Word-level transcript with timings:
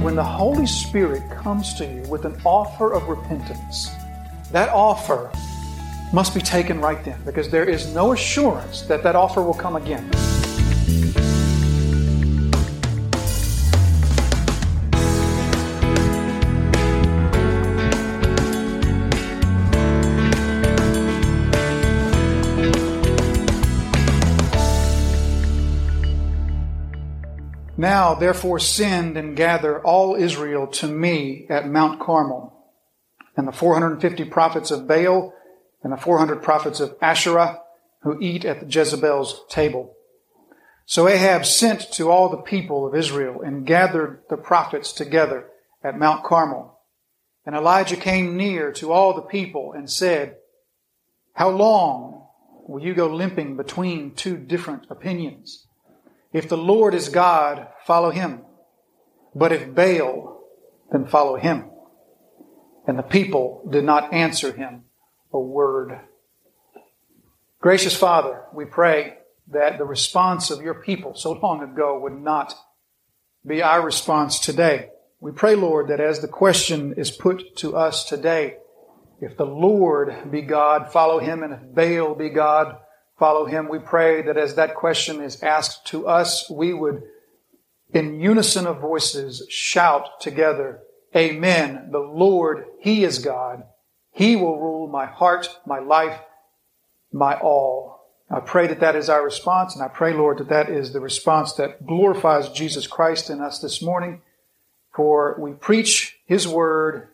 when 0.00 0.16
the 0.16 0.24
Holy 0.24 0.66
Spirit 0.66 1.22
comes 1.30 1.74
to 1.74 1.84
you 1.84 2.02
with 2.08 2.24
an 2.24 2.34
offer 2.42 2.94
of 2.94 3.06
repentance, 3.06 3.90
that 4.50 4.70
offer 4.70 5.30
must 6.10 6.34
be 6.34 6.40
taken 6.40 6.80
right 6.80 7.04
then 7.04 7.20
because 7.26 7.50
there 7.50 7.68
is 7.68 7.94
no 7.94 8.12
assurance 8.12 8.80
that 8.82 9.02
that 9.02 9.14
offer 9.14 9.42
will 9.42 9.52
come 9.52 9.76
again. 9.76 10.10
Now, 27.80 28.12
therefore, 28.12 28.58
send 28.58 29.16
and 29.16 29.34
gather 29.34 29.82
all 29.82 30.14
Israel 30.14 30.66
to 30.66 30.86
me 30.86 31.46
at 31.48 31.66
Mount 31.66 31.98
Carmel, 31.98 32.52
and 33.38 33.48
the 33.48 33.52
450 33.52 34.26
prophets 34.26 34.70
of 34.70 34.86
Baal 34.86 35.32
and 35.82 35.90
the 35.90 35.96
400 35.96 36.42
prophets 36.42 36.80
of 36.80 36.94
Asherah 37.00 37.62
who 38.02 38.20
eat 38.20 38.44
at 38.44 38.70
Jezebel's 38.70 39.46
table. 39.48 39.96
So 40.84 41.08
Ahab 41.08 41.46
sent 41.46 41.90
to 41.92 42.10
all 42.10 42.28
the 42.28 42.42
people 42.42 42.86
of 42.86 42.94
Israel 42.94 43.40
and 43.40 43.66
gathered 43.66 44.24
the 44.28 44.36
prophets 44.36 44.92
together 44.92 45.46
at 45.82 45.98
Mount 45.98 46.22
Carmel. 46.22 46.78
And 47.46 47.56
Elijah 47.56 47.96
came 47.96 48.36
near 48.36 48.72
to 48.72 48.92
all 48.92 49.14
the 49.14 49.22
people 49.22 49.72
and 49.72 49.90
said, 49.90 50.36
How 51.32 51.48
long 51.48 52.26
will 52.68 52.84
you 52.84 52.92
go 52.92 53.06
limping 53.06 53.56
between 53.56 54.14
two 54.14 54.36
different 54.36 54.86
opinions? 54.90 55.66
If 56.32 56.48
the 56.48 56.56
Lord 56.56 56.94
is 56.94 57.08
God, 57.08 57.68
follow 57.86 58.10
him. 58.10 58.42
But 59.34 59.52
if 59.52 59.74
Baal, 59.74 60.42
then 60.92 61.06
follow 61.06 61.36
him. 61.36 61.70
And 62.86 62.98
the 62.98 63.02
people 63.02 63.68
did 63.70 63.84
not 63.84 64.12
answer 64.12 64.52
him 64.52 64.84
a 65.32 65.38
word. 65.38 66.00
Gracious 67.60 67.96
Father, 67.96 68.44
we 68.54 68.64
pray 68.64 69.18
that 69.48 69.78
the 69.78 69.84
response 69.84 70.50
of 70.50 70.62
your 70.62 70.74
people 70.74 71.14
so 71.14 71.32
long 71.32 71.62
ago 71.62 71.98
would 71.98 72.20
not 72.20 72.54
be 73.46 73.62
our 73.62 73.84
response 73.84 74.38
today. 74.38 74.90
We 75.20 75.32
pray, 75.32 75.54
Lord, 75.54 75.88
that 75.88 76.00
as 76.00 76.20
the 76.20 76.28
question 76.28 76.94
is 76.96 77.10
put 77.10 77.56
to 77.56 77.76
us 77.76 78.04
today, 78.04 78.56
if 79.20 79.36
the 79.36 79.46
Lord 79.46 80.30
be 80.30 80.40
God, 80.42 80.90
follow 80.92 81.18
him, 81.18 81.42
and 81.42 81.52
if 81.52 81.74
Baal 81.74 82.14
be 82.14 82.30
God, 82.30 82.78
follow 83.20 83.44
him. 83.44 83.68
We 83.68 83.78
pray 83.78 84.22
that 84.22 84.36
as 84.36 84.56
that 84.56 84.74
question 84.74 85.20
is 85.22 85.42
asked 85.42 85.86
to 85.88 86.08
us, 86.08 86.50
we 86.50 86.72
would, 86.72 87.02
in 87.92 88.18
unison 88.18 88.66
of 88.66 88.80
voices, 88.80 89.46
shout 89.48 90.20
together, 90.20 90.80
Amen. 91.14 91.88
The 91.90 91.98
Lord, 91.98 92.66
He 92.80 93.04
is 93.04 93.18
God. 93.18 93.64
He 94.12 94.36
will 94.36 94.60
rule 94.60 94.88
my 94.88 95.06
heart, 95.06 95.48
my 95.66 95.80
life, 95.80 96.18
my 97.12 97.34
all. 97.34 98.06
I 98.30 98.40
pray 98.40 98.68
that 98.68 98.80
that 98.80 98.94
is 98.94 99.08
our 99.08 99.24
response, 99.24 99.74
and 99.74 99.82
I 99.82 99.88
pray, 99.88 100.14
Lord, 100.14 100.38
that 100.38 100.48
that 100.48 100.70
is 100.70 100.92
the 100.92 101.00
response 101.00 101.52
that 101.54 101.84
glorifies 101.84 102.48
Jesus 102.48 102.86
Christ 102.86 103.28
in 103.28 103.40
us 103.40 103.58
this 103.58 103.82
morning. 103.82 104.22
For 104.94 105.36
we 105.38 105.52
preach 105.52 106.18
His 106.26 106.46
word, 106.46 107.08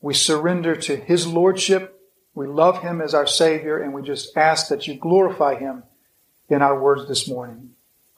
we 0.00 0.14
surrender 0.14 0.74
to 0.76 0.96
His 0.96 1.26
lordship, 1.26 1.99
we 2.34 2.46
love 2.46 2.82
Him 2.82 3.00
as 3.00 3.14
our 3.14 3.26
Savior, 3.26 3.78
and 3.78 3.92
we 3.92 4.02
just 4.02 4.36
ask 4.36 4.68
that 4.68 4.86
you 4.86 4.94
glorify 4.94 5.56
Him 5.56 5.82
in 6.48 6.62
our 6.62 6.80
words 6.80 7.08
this 7.08 7.28
morning. 7.28 7.70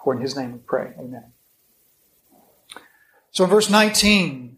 For 0.03 0.15
in 0.15 0.21
His 0.21 0.37
name 0.37 0.53
we 0.53 0.59
pray. 0.59 0.93
Amen. 0.99 1.25
So 3.31 3.45
in 3.45 3.51
verse 3.51 3.71
19, 3.71 4.57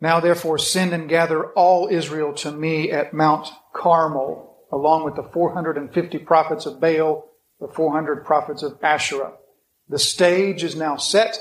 now 0.00 0.20
therefore 0.20 0.58
send 0.58 0.92
and 0.92 1.08
gather 1.08 1.46
all 1.52 1.88
Israel 1.90 2.32
to 2.34 2.52
me 2.52 2.90
at 2.90 3.12
Mount 3.12 3.48
Carmel, 3.72 4.56
along 4.70 5.04
with 5.04 5.16
the 5.16 5.24
450 5.24 6.18
prophets 6.18 6.66
of 6.66 6.80
Baal, 6.80 7.28
the 7.60 7.68
400 7.68 8.24
prophets 8.24 8.62
of 8.62 8.78
Asherah. 8.82 9.32
The 9.88 9.98
stage 9.98 10.62
is 10.62 10.76
now 10.76 10.96
set. 10.96 11.38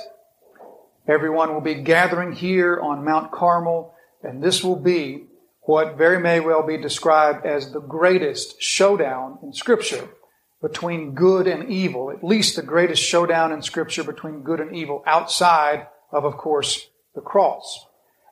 Everyone 1.08 1.54
will 1.54 1.62
be 1.62 1.76
gathering 1.76 2.34
here 2.34 2.80
on 2.80 3.06
Mount 3.06 3.32
Carmel, 3.32 3.94
and 4.24 4.44
this 4.44 4.64
will 4.64 4.76
be 4.76 5.29
what 5.62 5.98
very 5.98 6.20
may 6.20 6.40
well 6.40 6.66
be 6.66 6.78
described 6.78 7.46
as 7.46 7.72
the 7.72 7.82
greatest 7.82 8.62
showdown 8.62 9.40
in 9.44 9.54
Scripture 9.54 10.10
between 10.62 11.14
good 11.14 11.48
and 11.48 11.70
evil, 11.70 12.12
at 12.12 12.24
least 12.24 12.56
the 12.56 12.62
greatest 12.62 13.02
showdown 13.02 13.52
in 13.52 13.62
Scripture 13.62 14.04
between 14.04 14.44
good 14.44 14.60
and 14.60 14.76
evil, 14.76 15.04
outside 15.06 15.88
of, 16.12 16.26
of 16.26 16.38
course, 16.38 16.90
the 17.16 17.22
cross. 17.22 17.86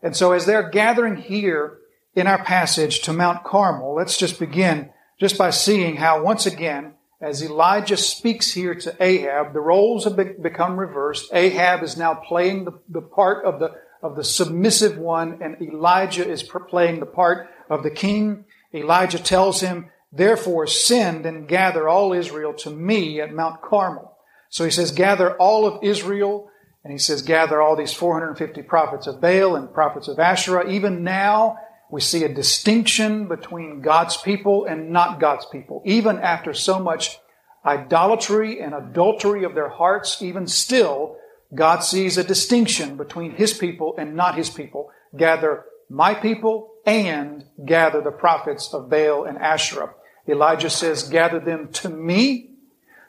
And 0.03 0.15
so 0.15 0.33
as 0.33 0.45
they're 0.45 0.69
gathering 0.69 1.15
here 1.15 1.77
in 2.15 2.27
our 2.27 2.43
passage 2.43 3.01
to 3.01 3.13
Mount 3.13 3.43
Carmel, 3.43 3.95
let's 3.95 4.17
just 4.17 4.39
begin 4.39 4.89
just 5.19 5.37
by 5.37 5.49
seeing 5.49 5.95
how 5.95 6.21
once 6.21 6.45
again, 6.45 6.93
as 7.19 7.41
Elijah 7.41 7.97
speaks 7.97 8.53
here 8.53 8.75
to 8.75 8.95
Ahab, 8.99 9.53
the 9.53 9.59
roles 9.59 10.03
have 10.03 10.15
become 10.41 10.77
reversed. 10.77 11.29
Ahab 11.33 11.81
is 11.81 11.97
now 11.97 12.13
playing 12.13 12.65
the, 12.65 12.79
the 12.89 13.01
part 13.01 13.43
of 13.43 13.59
the 13.59 13.71
of 14.01 14.15
the 14.15 14.23
submissive 14.23 14.97
one, 14.97 15.39
and 15.41 15.61
Elijah 15.61 16.27
is 16.27 16.43
playing 16.43 16.99
the 16.99 17.05
part 17.05 17.49
of 17.69 17.83
the 17.83 17.91
king. 17.91 18.45
Elijah 18.73 19.19
tells 19.19 19.61
him, 19.61 19.89
Therefore, 20.11 20.67
send 20.67 21.25
and 21.25 21.47
gather 21.47 21.87
all 21.89 22.13
Israel 22.13 22.53
to 22.55 22.69
me 22.69 23.19
at 23.19 23.33
Mount 23.33 23.61
Carmel. 23.61 24.17
So 24.49 24.63
he 24.63 24.71
says, 24.71 24.91
Gather 24.91 25.35
all 25.37 25.65
of 25.65 25.83
Israel, 25.83 26.49
and 26.83 26.91
he 26.91 26.97
says, 26.97 27.21
Gather 27.21 27.61
all 27.61 27.75
these 27.75 27.93
450 27.93 28.61
prophets 28.63 29.07
of 29.07 29.19
Baal 29.19 29.55
and 29.55 29.73
prophets 29.73 30.07
of 30.07 30.19
Asherah. 30.19 30.69
Even 30.69 31.03
now, 31.03 31.57
we 31.89 32.01
see 32.01 32.23
a 32.23 32.33
distinction 32.33 33.27
between 33.27 33.81
God's 33.81 34.17
people 34.17 34.65
and 34.65 34.91
not 34.91 35.19
God's 35.19 35.45
people. 35.45 35.81
Even 35.85 36.19
after 36.19 36.53
so 36.53 36.79
much 36.79 37.19
idolatry 37.65 38.61
and 38.61 38.73
adultery 38.73 39.43
of 39.43 39.55
their 39.55 39.69
hearts, 39.69 40.21
even 40.21 40.47
still, 40.47 41.17
God 41.53 41.79
sees 41.79 42.17
a 42.17 42.23
distinction 42.23 42.97
between 42.97 43.31
His 43.31 43.53
people 43.53 43.95
and 43.97 44.15
not 44.15 44.35
His 44.35 44.49
people. 44.49 44.91
Gather 45.15 45.65
my 45.89 46.13
people 46.13 46.73
and 46.85 47.45
gather 47.65 48.01
the 48.01 48.11
prophets 48.11 48.73
of 48.73 48.89
Baal 48.89 49.25
and 49.25 49.37
Asherah. 49.37 49.93
Elijah 50.27 50.69
says, 50.69 51.03
gather 51.03 51.39
them 51.39 51.69
to 51.73 51.89
me. 51.89 52.51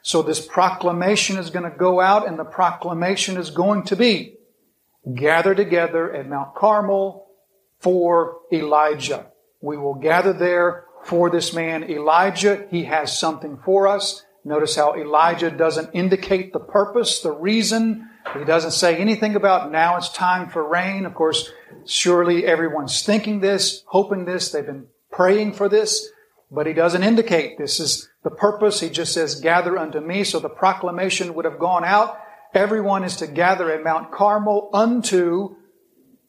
So 0.01 0.21
this 0.21 0.45
proclamation 0.45 1.37
is 1.37 1.49
going 1.49 1.69
to 1.69 1.77
go 1.77 1.99
out 1.99 2.27
and 2.27 2.39
the 2.39 2.45
proclamation 2.45 3.35
is 3.35 3.49
going 3.49 3.83
to 3.83 3.95
be 3.95 4.35
gather 5.15 5.55
together 5.55 6.13
at 6.13 6.27
Mount 6.27 6.55
Carmel 6.55 7.27
for 7.79 8.39
Elijah. 8.51 9.27
We 9.61 9.77
will 9.77 9.95
gather 9.95 10.33
there 10.33 10.85
for 11.03 11.29
this 11.29 11.53
man 11.53 11.83
Elijah. 11.83 12.67
He 12.69 12.85
has 12.85 13.17
something 13.17 13.57
for 13.63 13.87
us. 13.87 14.23
Notice 14.43 14.75
how 14.75 14.95
Elijah 14.95 15.51
doesn't 15.51 15.91
indicate 15.93 16.53
the 16.53 16.59
purpose, 16.59 17.21
the 17.21 17.31
reason, 17.31 18.09
he 18.37 18.45
doesn't 18.45 18.71
say 18.71 18.97
anything 18.97 19.35
about 19.35 19.71
now 19.71 19.97
it's 19.97 20.09
time 20.09 20.49
for 20.49 20.67
rain. 20.67 21.05
Of 21.05 21.15
course, 21.15 21.51
surely 21.85 22.45
everyone's 22.45 23.03
thinking 23.03 23.39
this, 23.39 23.83
hoping 23.87 24.25
this, 24.25 24.51
they've 24.51 24.65
been 24.65 24.87
praying 25.11 25.53
for 25.53 25.67
this, 25.67 26.09
but 26.51 26.67
he 26.67 26.73
doesn't 26.73 27.03
indicate 27.03 27.57
this 27.57 27.79
is 27.79 28.09
the 28.23 28.29
purpose. 28.29 28.79
He 28.79 28.89
just 28.89 29.13
says, 29.13 29.39
gather 29.39 29.77
unto 29.77 29.99
me. 29.99 30.23
So 30.23 30.39
the 30.39 30.49
proclamation 30.49 31.33
would 31.33 31.45
have 31.45 31.59
gone 31.59 31.85
out. 31.85 32.19
Everyone 32.53 33.03
is 33.03 33.17
to 33.17 33.27
gather 33.27 33.71
at 33.71 33.83
Mount 33.83 34.11
Carmel 34.11 34.69
unto 34.73 35.55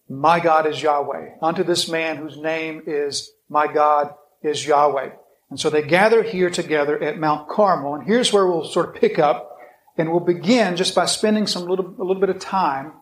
my 0.09 0.41
God 0.41 0.67
is 0.67 0.83
Yahweh, 0.83 1.37
unto 1.41 1.63
this 1.63 1.89
man 1.89 2.17
whose 2.17 2.37
name 2.37 2.83
is 2.87 3.31
my 3.49 3.73
God 3.73 4.15
is 4.43 4.67
Yahweh. 4.67 5.11
And 5.51 5.59
so 5.59 5.71
they 5.71 5.83
gather 5.83 6.23
here 6.23 6.51
together 6.51 7.01
at 7.03 7.19
Mount 7.19 7.49
Carmel. 7.49 7.95
And 7.95 8.05
here's 8.05 8.33
where 8.33 8.47
we'll 8.47 8.65
sort 8.65 8.89
of 8.89 9.01
pick 9.01 9.19
up 9.19 9.50
and 9.97 10.11
we'll 10.11 10.21
begin 10.21 10.77
just 10.77 10.95
by 10.95 11.07
spending 11.07 11.47
some 11.47 11.67
little, 11.67 11.87
a 11.87 12.05
little 12.05 12.21
bit 12.21 12.31
of 12.31 12.39
time 12.39 12.93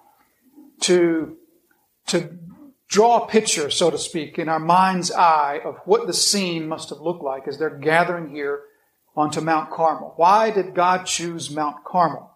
to, 0.80 1.36
to 2.06 2.38
draw 2.88 3.24
a 3.24 3.28
picture, 3.28 3.70
so 3.70 3.90
to 3.90 3.98
speak, 3.98 4.38
in 4.38 4.48
our 4.48 4.58
mind's 4.58 5.12
eye 5.12 5.60
of 5.64 5.76
what 5.84 6.06
the 6.06 6.14
scene 6.14 6.68
must 6.68 6.90
have 6.90 7.00
looked 7.00 7.22
like 7.22 7.46
as 7.46 7.58
they're 7.58 7.78
gathering 7.78 8.30
here 8.30 8.62
onto 9.16 9.40
Mount 9.40 9.70
Carmel. 9.70 10.14
Why 10.16 10.50
did 10.50 10.74
God 10.74 11.04
choose 11.04 11.50
Mount 11.50 11.84
Carmel? 11.84 12.30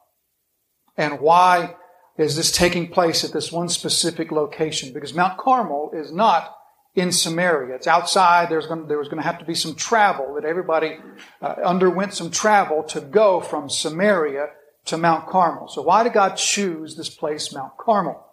And 0.97 1.21
why 1.21 1.77
is 2.19 2.37
this 2.37 2.51
taking 2.51 2.89
place 2.89 3.25
at 3.25 3.33
this 3.33 3.51
one 3.51 3.69
specific 3.69 4.31
location? 4.31 4.93
Because 4.93 5.15
Mount 5.15 5.39
Carmel 5.39 5.93
is 5.95 6.13
not 6.13 6.55
in 6.95 7.11
Samaria. 7.11 7.75
It's 7.75 7.87
outside. 7.87 8.51
There's 8.51 8.67
going 8.67 8.83
to, 8.83 8.87
there 8.87 8.99
was 8.99 9.09
going 9.09 9.23
to 9.23 9.27
have 9.27 9.39
to 9.39 9.45
be 9.45 9.55
some 9.55 9.75
travel 9.75 10.35
that 10.35 10.45
everybody 10.45 10.99
uh, 11.41 11.55
underwent 11.65 12.15
some 12.15 12.31
travel 12.31 12.83
to 12.85 13.01
go 13.01 13.41
from 13.41 13.71
Samaria 13.71 14.49
to 14.87 14.97
Mount 14.97 15.27
Carmel. 15.29 15.69
So 15.69 15.83
why 15.83 16.03
did 16.03 16.13
God 16.13 16.37
choose 16.37 16.97
this 16.97 17.09
place, 17.09 17.53
Mount 17.53 17.77
Carmel? 17.79 18.27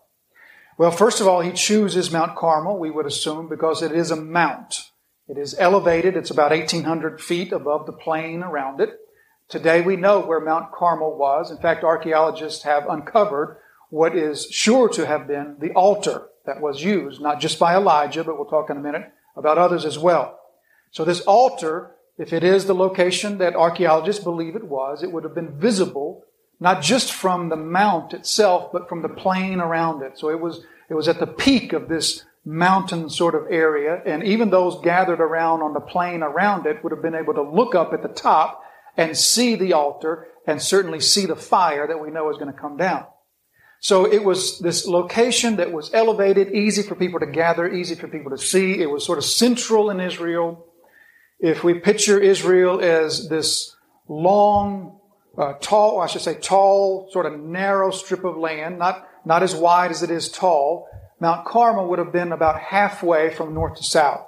Well, 0.78 0.92
first 0.92 1.22
of 1.22 1.28
all, 1.28 1.42
He 1.42 1.52
chooses 1.52 2.12
Mount 2.12 2.36
Carmel, 2.36 2.78
we 2.78 2.90
would 2.90 3.06
assume, 3.06 3.48
because 3.48 3.82
it 3.82 3.92
is 3.92 4.12
a 4.12 4.16
mount. 4.16 4.90
It 5.28 5.38
is 5.38 5.56
elevated. 5.60 6.18
It's 6.18 6.32
about 6.32 6.52
1,800 6.52 7.22
feet 7.22 7.52
above 7.52 7.86
the 7.86 7.94
plain 7.94 8.42
around 8.42 8.82
it. 8.82 8.90
Today 9.48 9.82
we 9.82 9.96
know 9.96 10.20
where 10.20 10.40
Mount 10.40 10.72
Carmel 10.72 11.18
was. 11.18 11.52
In 11.52 11.58
fact, 11.58 11.84
archaeologists 11.84 12.64
have 12.64 12.88
uncovered 12.88 13.58
what 13.90 14.16
is 14.16 14.48
sure 14.52 14.90
to 14.90 15.06
have 15.06 15.28
been 15.28 15.58
the 15.60 15.72
altar 15.72 16.28
that 16.50 16.62
was 16.62 16.84
used, 16.84 17.22
not 17.22 17.40
just 17.40 17.60
by 17.60 17.76
Elijah, 17.76 18.24
but 18.24 18.36
we'll 18.36 18.50
talk 18.50 18.70
in 18.70 18.78
a 18.78 18.82
minute 18.82 19.12
about 19.36 19.60
others 19.60 19.86
as 19.86 19.98
well. 19.98 20.40
So 20.92 21.06
this 21.06 21.22
altar, 21.22 21.92
if 22.18 22.34
it 22.34 22.44
is 22.44 22.66
the 22.66 22.74
location 22.74 23.38
that 23.38 23.56
archaeologists 23.56 24.24
believe 24.24 24.56
it 24.56 24.64
was, 24.64 25.04
it 25.04 25.12
would 25.12 25.24
have 25.24 25.36
been 25.36 25.60
visible 25.60 26.26
not 26.60 26.82
just 26.82 27.14
from 27.14 27.50
the 27.50 27.56
mount 27.56 28.14
itself, 28.14 28.72
but 28.74 28.90
from 28.90 29.02
the 29.02 29.10
plain 29.10 29.62
around 29.62 30.02
it. 30.02 30.18
So 30.18 30.30
it 30.30 30.42
was, 30.42 30.66
it 30.90 30.94
was 30.94 31.08
at 31.08 31.20
the 31.20 31.28
peak 31.28 31.72
of 31.72 31.88
this 31.88 32.26
mountain 32.44 33.10
sort 33.10 33.36
of 33.36 33.46
area, 33.50 34.02
and 34.06 34.24
even 34.24 34.50
those 34.50 34.82
gathered 34.82 35.22
around 35.22 35.62
on 35.62 35.74
the 35.74 35.80
plain 35.80 36.24
around 36.24 36.66
it 36.66 36.84
would 36.84 36.92
have 36.92 37.02
been 37.02 37.16
able 37.16 37.36
to 37.36 37.44
look 37.44 37.76
up 37.76 37.94
at 37.94 38.02
the 38.02 38.10
top 38.10 38.64
and 38.98 39.16
see 39.16 39.56
the 39.56 39.74
altar 39.74 40.28
and 40.48 40.62
certainly 40.62 41.00
see 41.00 41.26
the 41.26 41.36
fire 41.36 41.88
that 41.88 42.02
we 42.02 42.10
know 42.10 42.30
is 42.30 42.38
going 42.38 42.52
to 42.52 42.60
come 42.60 42.76
down. 42.76 43.06
So 43.82 44.06
it 44.06 44.24
was 44.24 44.60
this 44.60 44.86
location 44.86 45.56
that 45.56 45.72
was 45.72 45.94
elevated, 45.94 46.54
easy 46.54 46.84
for 46.84 46.96
people 46.96 47.20
to 47.22 47.26
gather, 47.26 47.72
easy 47.72 47.96
for 47.96 48.08
people 48.08 48.32
to 48.32 48.38
see. 48.38 48.82
It 48.82 48.90
was 48.90 49.06
sort 49.06 49.18
of 49.18 49.24
central 49.24 49.90
in 49.90 50.02
Israel. 50.02 50.66
If 51.40 51.64
we 51.64 51.76
picture 51.76 52.20
Israel 52.20 52.82
as 52.82 53.30
this 53.30 53.76
long, 54.10 55.00
uh, 55.38 55.54
tall, 55.62 56.02
I 56.02 56.08
should 56.08 56.22
say 56.22 56.36
tall, 56.36 57.10
sort 57.12 57.26
of 57.26 57.40
narrow 57.40 57.92
strip 57.92 58.26
of 58.26 58.36
land, 58.36 58.78
not, 58.78 59.08
not 59.24 59.44
as 59.44 59.56
wide 59.56 59.92
as 59.92 60.04
it 60.04 60.12
is 60.12 60.30
tall, 60.30 60.88
Mount 61.22 61.46
Carmel 61.46 61.88
would 61.88 62.00
have 62.00 62.12
been 62.12 62.34
about 62.34 62.60
halfway 62.60 63.34
from 63.34 63.54
north 63.54 63.78
to 63.78 63.84
south. 63.84 64.26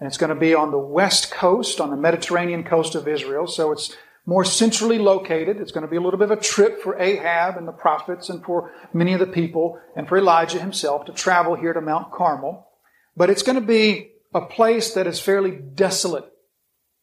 And 0.00 0.06
it's 0.06 0.18
going 0.18 0.30
to 0.30 0.40
be 0.40 0.54
on 0.54 0.70
the 0.70 0.78
west 0.78 1.30
coast, 1.30 1.80
on 1.80 1.90
the 1.90 1.96
Mediterranean 1.96 2.64
coast 2.64 2.94
of 2.94 3.06
Israel. 3.08 3.46
So 3.46 3.72
it's 3.72 3.96
more 4.28 4.44
centrally 4.44 4.98
located. 4.98 5.58
It's 5.58 5.72
going 5.72 5.86
to 5.86 5.90
be 5.90 5.96
a 5.96 6.02
little 6.02 6.18
bit 6.18 6.30
of 6.30 6.38
a 6.38 6.42
trip 6.42 6.82
for 6.82 7.00
Ahab 7.00 7.56
and 7.56 7.66
the 7.66 7.72
prophets 7.72 8.28
and 8.28 8.44
for 8.44 8.70
many 8.92 9.14
of 9.14 9.20
the 9.20 9.26
people 9.26 9.80
and 9.96 10.06
for 10.06 10.18
Elijah 10.18 10.60
himself 10.60 11.06
to 11.06 11.12
travel 11.14 11.54
here 11.54 11.72
to 11.72 11.80
Mount 11.80 12.12
Carmel. 12.12 12.68
But 13.16 13.30
it's 13.30 13.42
going 13.42 13.58
to 13.58 13.66
be 13.66 14.10
a 14.34 14.42
place 14.42 14.92
that 14.92 15.06
is 15.06 15.18
fairly 15.18 15.52
desolate. 15.52 16.30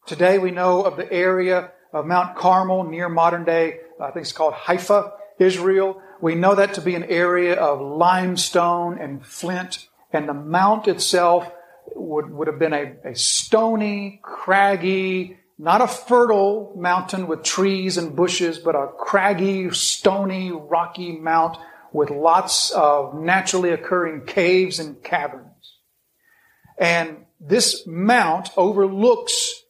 Today 0.05 0.37
we 0.37 0.51
know 0.51 0.83
of 0.83 0.97
the 0.97 1.11
area 1.11 1.71
of 1.91 2.05
Mount 2.05 2.37
Carmel 2.37 2.83
near 2.83 3.09
modern 3.09 3.43
day, 3.43 3.79
I 3.99 4.11
think 4.11 4.25
it's 4.25 4.31
called 4.31 4.53
Haifa, 4.53 5.13
Israel. 5.39 5.99
We 6.21 6.35
know 6.35 6.53
that 6.53 6.75
to 6.75 6.81
be 6.81 6.93
an 6.93 7.05
area 7.05 7.55
of 7.55 7.81
limestone 7.81 8.99
and 9.01 9.25
flint, 9.25 9.87
and 10.13 10.29
the 10.29 10.35
mount 10.35 10.87
itself 10.87 11.51
would, 11.95 12.29
would 12.29 12.45
have 12.45 12.59
been 12.59 12.73
a, 12.73 12.97
a 13.03 13.15
stony, 13.15 14.19
craggy, 14.21 15.39
not 15.57 15.81
a 15.81 15.87
fertile 15.87 16.73
mountain 16.77 17.27
with 17.27 17.43
trees 17.43 17.97
and 17.97 18.15
bushes, 18.15 18.59
but 18.59 18.75
a 18.75 18.87
craggy, 18.97 19.69
stony, 19.71 20.51
rocky 20.51 21.13
mount 21.13 21.57
with 21.93 22.09
lots 22.09 22.71
of 22.71 23.15
naturally 23.15 23.71
occurring 23.71 24.25
caves 24.25 24.79
and 24.79 25.01
caverns. 25.01 25.77
And 26.77 27.25
this 27.39 27.87
mount 27.87 28.49
overlooks 28.57 29.63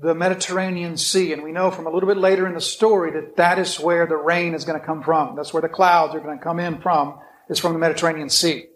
the 0.00 0.14
Mediterranean 0.14 0.96
Sea. 0.96 1.32
And 1.32 1.42
we 1.42 1.52
know 1.52 1.70
from 1.70 1.86
a 1.86 1.90
little 1.90 2.08
bit 2.08 2.18
later 2.18 2.46
in 2.46 2.54
the 2.54 2.60
story 2.60 3.12
that 3.12 3.36
that 3.36 3.58
is 3.58 3.78
where 3.78 4.06
the 4.06 4.16
rain 4.16 4.54
is 4.54 4.64
going 4.64 4.78
to 4.78 4.84
come 4.84 5.02
from. 5.02 5.36
That's 5.36 5.52
where 5.52 5.62
the 5.62 5.68
clouds 5.68 6.14
are 6.14 6.20
going 6.20 6.38
to 6.38 6.42
come 6.42 6.58
in 6.58 6.80
from, 6.80 7.18
is 7.48 7.58
from 7.58 7.72
the 7.72 7.78
Mediterranean 7.78 8.28
Sea. 8.28 8.66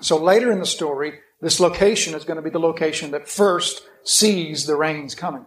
So 0.00 0.16
later 0.18 0.50
in 0.50 0.58
the 0.58 0.66
story, 0.66 1.20
this 1.40 1.60
location 1.60 2.14
is 2.14 2.24
going 2.24 2.36
to 2.36 2.42
be 2.42 2.50
the 2.50 2.60
location 2.60 3.12
that 3.12 3.28
first 3.28 3.82
sees 4.04 4.66
the 4.66 4.76
rains 4.76 5.14
coming. 5.14 5.46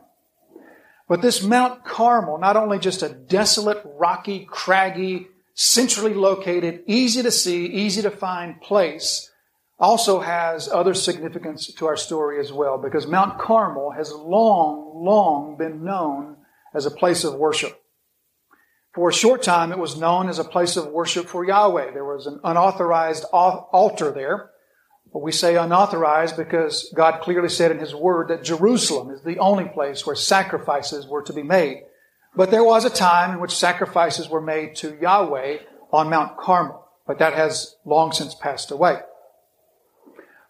But 1.07 1.21
this 1.21 1.43
Mount 1.43 1.85
Carmel, 1.85 2.39
not 2.39 2.57
only 2.57 2.79
just 2.79 3.03
a 3.03 3.09
desolate, 3.09 3.81
rocky, 3.85 4.45
craggy, 4.49 5.27
centrally 5.53 6.13
located, 6.13 6.83
easy 6.87 7.21
to 7.21 7.31
see, 7.31 7.67
easy 7.67 8.01
to 8.01 8.11
find 8.11 8.59
place, 8.59 9.31
also 9.77 10.19
has 10.19 10.69
other 10.69 10.93
significance 10.93 11.67
to 11.73 11.85
our 11.85 11.97
story 11.97 12.39
as 12.39 12.51
well, 12.51 12.77
because 12.77 13.07
Mount 13.07 13.37
Carmel 13.37 13.91
has 13.91 14.11
long, 14.11 15.03
long 15.03 15.57
been 15.57 15.83
known 15.83 16.37
as 16.73 16.85
a 16.85 16.91
place 16.91 17.23
of 17.23 17.35
worship. 17.35 17.81
For 18.93 19.09
a 19.09 19.13
short 19.13 19.43
time, 19.43 19.71
it 19.71 19.77
was 19.77 19.99
known 19.99 20.29
as 20.29 20.39
a 20.39 20.43
place 20.43 20.77
of 20.77 20.87
worship 20.87 21.27
for 21.27 21.43
Yahweh. 21.45 21.91
There 21.91 22.05
was 22.05 22.27
an 22.27 22.39
unauthorized 22.43 23.25
altar 23.31 24.11
there 24.11 24.51
we 25.21 25.31
say 25.31 25.55
unauthorized 25.55 26.35
because 26.35 26.91
God 26.93 27.21
clearly 27.21 27.47
said 27.47 27.71
in 27.71 27.79
His 27.79 27.95
Word 27.95 28.27
that 28.27 28.43
Jerusalem 28.43 29.11
is 29.11 29.21
the 29.21 29.39
only 29.39 29.65
place 29.65 30.05
where 30.05 30.15
sacrifices 30.15 31.07
were 31.07 31.23
to 31.23 31.31
be 31.31 31.43
made. 31.43 31.83
But 32.35 32.51
there 32.51 32.65
was 32.65 32.83
a 32.83 32.89
time 32.89 33.31
in 33.31 33.39
which 33.39 33.55
sacrifices 33.55 34.27
were 34.27 34.41
made 34.41 34.75
to 34.77 34.97
Yahweh 34.99 35.59
on 35.93 36.09
Mount 36.09 36.37
Carmel, 36.37 36.85
but 37.07 37.19
that 37.19 37.33
has 37.33 37.77
long 37.85 38.11
since 38.11 38.35
passed 38.35 38.71
away. 38.71 38.99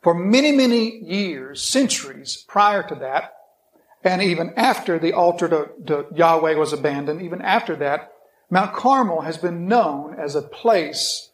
For 0.02 0.16
many, 0.16 0.52
many 0.52 0.98
years, 0.98 1.62
centuries 1.62 2.44
prior 2.48 2.82
to 2.88 2.96
that, 2.96 3.34
and 4.04 4.22
even 4.22 4.54
after 4.56 4.98
the 4.98 5.14
altar 5.14 5.48
to, 5.48 5.70
to 5.88 6.06
Yahweh 6.16 6.56
was 6.56 6.74
abandoned, 6.74 7.22
even 7.22 7.42
after 7.42 7.76
that, 7.78 8.12
Mount 8.50 8.74
Carmel 8.74 9.22
has 9.22 9.38
been 9.38 9.68
known 9.68 10.16
as 10.20 10.36
a 10.36 10.42
place 10.42 11.30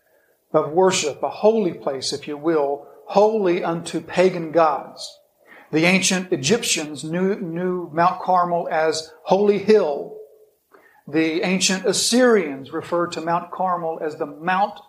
of 0.53 0.71
worship, 0.71 1.21
a 1.23 1.29
holy 1.29 1.73
place, 1.73 2.13
if 2.13 2.27
you 2.27 2.37
will, 2.37 2.87
holy 3.11 3.61
unto 3.61 3.99
pagan 3.99 4.53
gods. 4.53 5.19
The 5.69 5.83
ancient 5.83 6.31
Egyptians 6.31 7.03
knew, 7.03 7.35
knew 7.41 7.89
Mount 7.91 8.21
Carmel 8.21 8.69
as 8.71 9.11
Holy 9.23 9.59
Hill. 9.59 10.17
The 11.09 11.41
ancient 11.41 11.85
Assyrians 11.85 12.71
referred 12.71 13.11
to 13.13 13.21
Mount 13.21 13.51
Carmel 13.51 13.99
as 14.01 14.15
the 14.15 14.25
Mount 14.25 14.79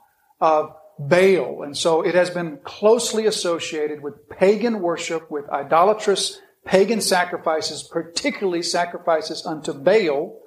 of 0.41 0.73
Baal. 1.01 1.65
And 1.65 1.77
so 1.77 2.03
it 2.03 2.15
has 2.15 2.31
been 2.31 2.59
closely 2.63 3.27
associated 3.27 4.05
with 4.05 4.29
pagan 4.29 4.81
worship, 4.81 5.29
with 5.29 5.51
idolatrous 5.51 6.41
pagan 6.65 7.01
sacrifices, 7.01 7.83
particularly 7.83 8.63
sacrifices 8.63 9.45
unto 9.45 9.73
Baal, 9.73 10.39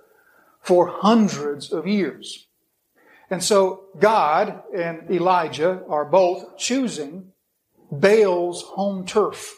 for 0.61 0.87
hundreds 0.87 1.73
of 1.73 1.85
years. 1.87 2.47
And 3.29 3.43
so 3.43 3.87
God 3.99 4.63
and 4.73 5.11
Elijah 5.11 5.83
are 5.89 6.05
both 6.05 6.57
choosing 6.57 7.33
Baal's 7.99 8.63
home 8.63 9.05
turf. 9.05 9.55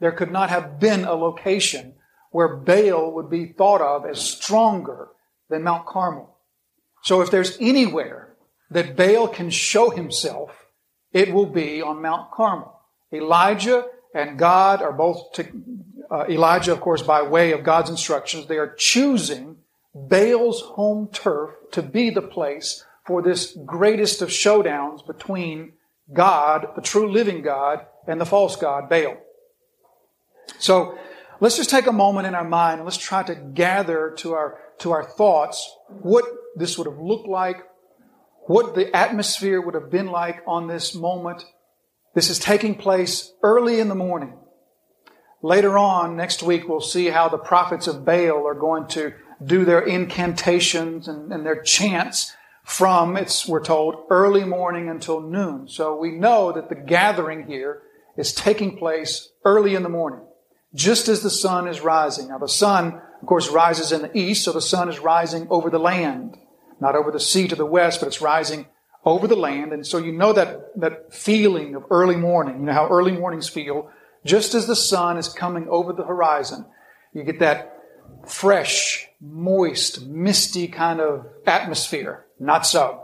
There 0.00 0.12
could 0.12 0.30
not 0.30 0.50
have 0.50 0.78
been 0.78 1.04
a 1.04 1.14
location 1.14 1.94
where 2.30 2.56
Baal 2.56 3.12
would 3.12 3.30
be 3.30 3.46
thought 3.46 3.80
of 3.80 4.04
as 4.04 4.20
stronger 4.20 5.08
than 5.48 5.62
Mount 5.62 5.86
Carmel. 5.86 6.36
So 7.02 7.22
if 7.22 7.30
there's 7.30 7.56
anywhere 7.60 8.34
that 8.70 8.96
Baal 8.96 9.28
can 9.28 9.48
show 9.50 9.90
himself, 9.90 10.66
it 11.12 11.32
will 11.32 11.46
be 11.46 11.80
on 11.80 12.02
Mount 12.02 12.32
Carmel. 12.32 12.78
Elijah 13.12 13.86
and 14.14 14.38
God 14.38 14.82
are 14.82 14.92
both, 14.92 15.32
to, 15.34 15.46
uh, 16.10 16.24
Elijah, 16.28 16.72
of 16.72 16.80
course, 16.80 17.02
by 17.02 17.22
way 17.22 17.52
of 17.52 17.64
God's 17.64 17.90
instructions, 17.90 18.46
they 18.46 18.58
are 18.58 18.74
choosing 18.76 19.58
Baal's 19.94 20.60
home 20.60 21.08
turf 21.12 21.50
to 21.72 21.82
be 21.82 22.10
the 22.10 22.22
place 22.22 22.84
for 23.06 23.22
this 23.22 23.56
greatest 23.64 24.20
of 24.20 24.28
showdowns 24.28 25.06
between 25.06 25.72
God, 26.12 26.68
the 26.76 26.82
true 26.82 27.10
living 27.10 27.42
God, 27.42 27.86
and 28.06 28.20
the 28.20 28.26
false 28.26 28.56
God, 28.56 28.88
Baal. 28.88 29.16
So 30.58 30.98
let's 31.40 31.56
just 31.56 31.70
take 31.70 31.86
a 31.86 31.92
moment 31.92 32.26
in 32.26 32.34
our 32.34 32.48
mind 32.48 32.80
and 32.80 32.84
let's 32.84 32.96
try 32.96 33.22
to 33.24 33.34
gather 33.34 34.14
to 34.18 34.34
our, 34.34 34.58
to 34.78 34.92
our 34.92 35.04
thoughts 35.04 35.68
what 35.88 36.24
this 36.54 36.78
would 36.78 36.86
have 36.86 36.98
looked 36.98 37.28
like, 37.28 37.64
what 38.46 38.74
the 38.74 38.94
atmosphere 38.96 39.60
would 39.60 39.74
have 39.74 39.90
been 39.90 40.06
like 40.06 40.42
on 40.46 40.68
this 40.68 40.94
moment. 40.94 41.44
This 42.14 42.30
is 42.30 42.38
taking 42.38 42.76
place 42.76 43.32
early 43.42 43.80
in 43.80 43.88
the 43.88 43.94
morning. 43.94 44.38
Later 45.42 45.76
on, 45.76 46.16
next 46.16 46.42
week, 46.42 46.66
we'll 46.66 46.80
see 46.80 47.06
how 47.06 47.28
the 47.28 47.38
prophets 47.38 47.86
of 47.86 48.04
Baal 48.04 48.46
are 48.46 48.54
going 48.54 48.86
to 48.88 49.12
do 49.44 49.64
their 49.64 49.80
incantations 49.80 51.08
and, 51.08 51.30
and 51.32 51.44
their 51.44 51.60
chants 51.60 52.32
from, 52.66 53.16
it's, 53.16 53.46
we're 53.46 53.62
told, 53.62 53.94
early 54.10 54.44
morning 54.44 54.88
until 54.88 55.20
noon. 55.20 55.68
So 55.68 55.96
we 55.96 56.10
know 56.10 56.50
that 56.50 56.68
the 56.68 56.74
gathering 56.74 57.46
here 57.46 57.82
is 58.16 58.32
taking 58.32 58.76
place 58.76 59.30
early 59.44 59.76
in 59.76 59.84
the 59.84 59.88
morning, 59.88 60.26
just 60.74 61.06
as 61.06 61.22
the 61.22 61.30
sun 61.30 61.68
is 61.68 61.80
rising. 61.80 62.26
Now 62.26 62.38
the 62.38 62.48
sun, 62.48 63.00
of 63.22 63.26
course, 63.28 63.48
rises 63.50 63.92
in 63.92 64.02
the 64.02 64.18
east, 64.18 64.42
so 64.42 64.52
the 64.52 64.60
sun 64.60 64.88
is 64.88 64.98
rising 64.98 65.46
over 65.48 65.70
the 65.70 65.78
land, 65.78 66.36
not 66.80 66.96
over 66.96 67.12
the 67.12 67.20
sea 67.20 67.46
to 67.46 67.54
the 67.54 67.64
west, 67.64 68.00
but 68.00 68.08
it's 68.08 68.20
rising 68.20 68.66
over 69.04 69.28
the 69.28 69.36
land. 69.36 69.72
And 69.72 69.86
so 69.86 69.98
you 69.98 70.10
know 70.10 70.32
that, 70.32 70.80
that 70.80 71.14
feeling 71.14 71.76
of 71.76 71.84
early 71.88 72.16
morning, 72.16 72.58
you 72.58 72.66
know 72.66 72.72
how 72.72 72.88
early 72.88 73.12
mornings 73.12 73.48
feel, 73.48 73.92
just 74.24 74.54
as 74.54 74.66
the 74.66 74.74
sun 74.74 75.18
is 75.18 75.28
coming 75.28 75.68
over 75.68 75.92
the 75.92 76.04
horizon. 76.04 76.66
You 77.14 77.22
get 77.22 77.38
that 77.38 77.80
fresh, 78.26 79.06
moist, 79.20 80.04
misty 80.04 80.66
kind 80.66 81.00
of 81.00 81.26
atmosphere. 81.46 82.25
Not 82.38 82.66
so. 82.66 83.02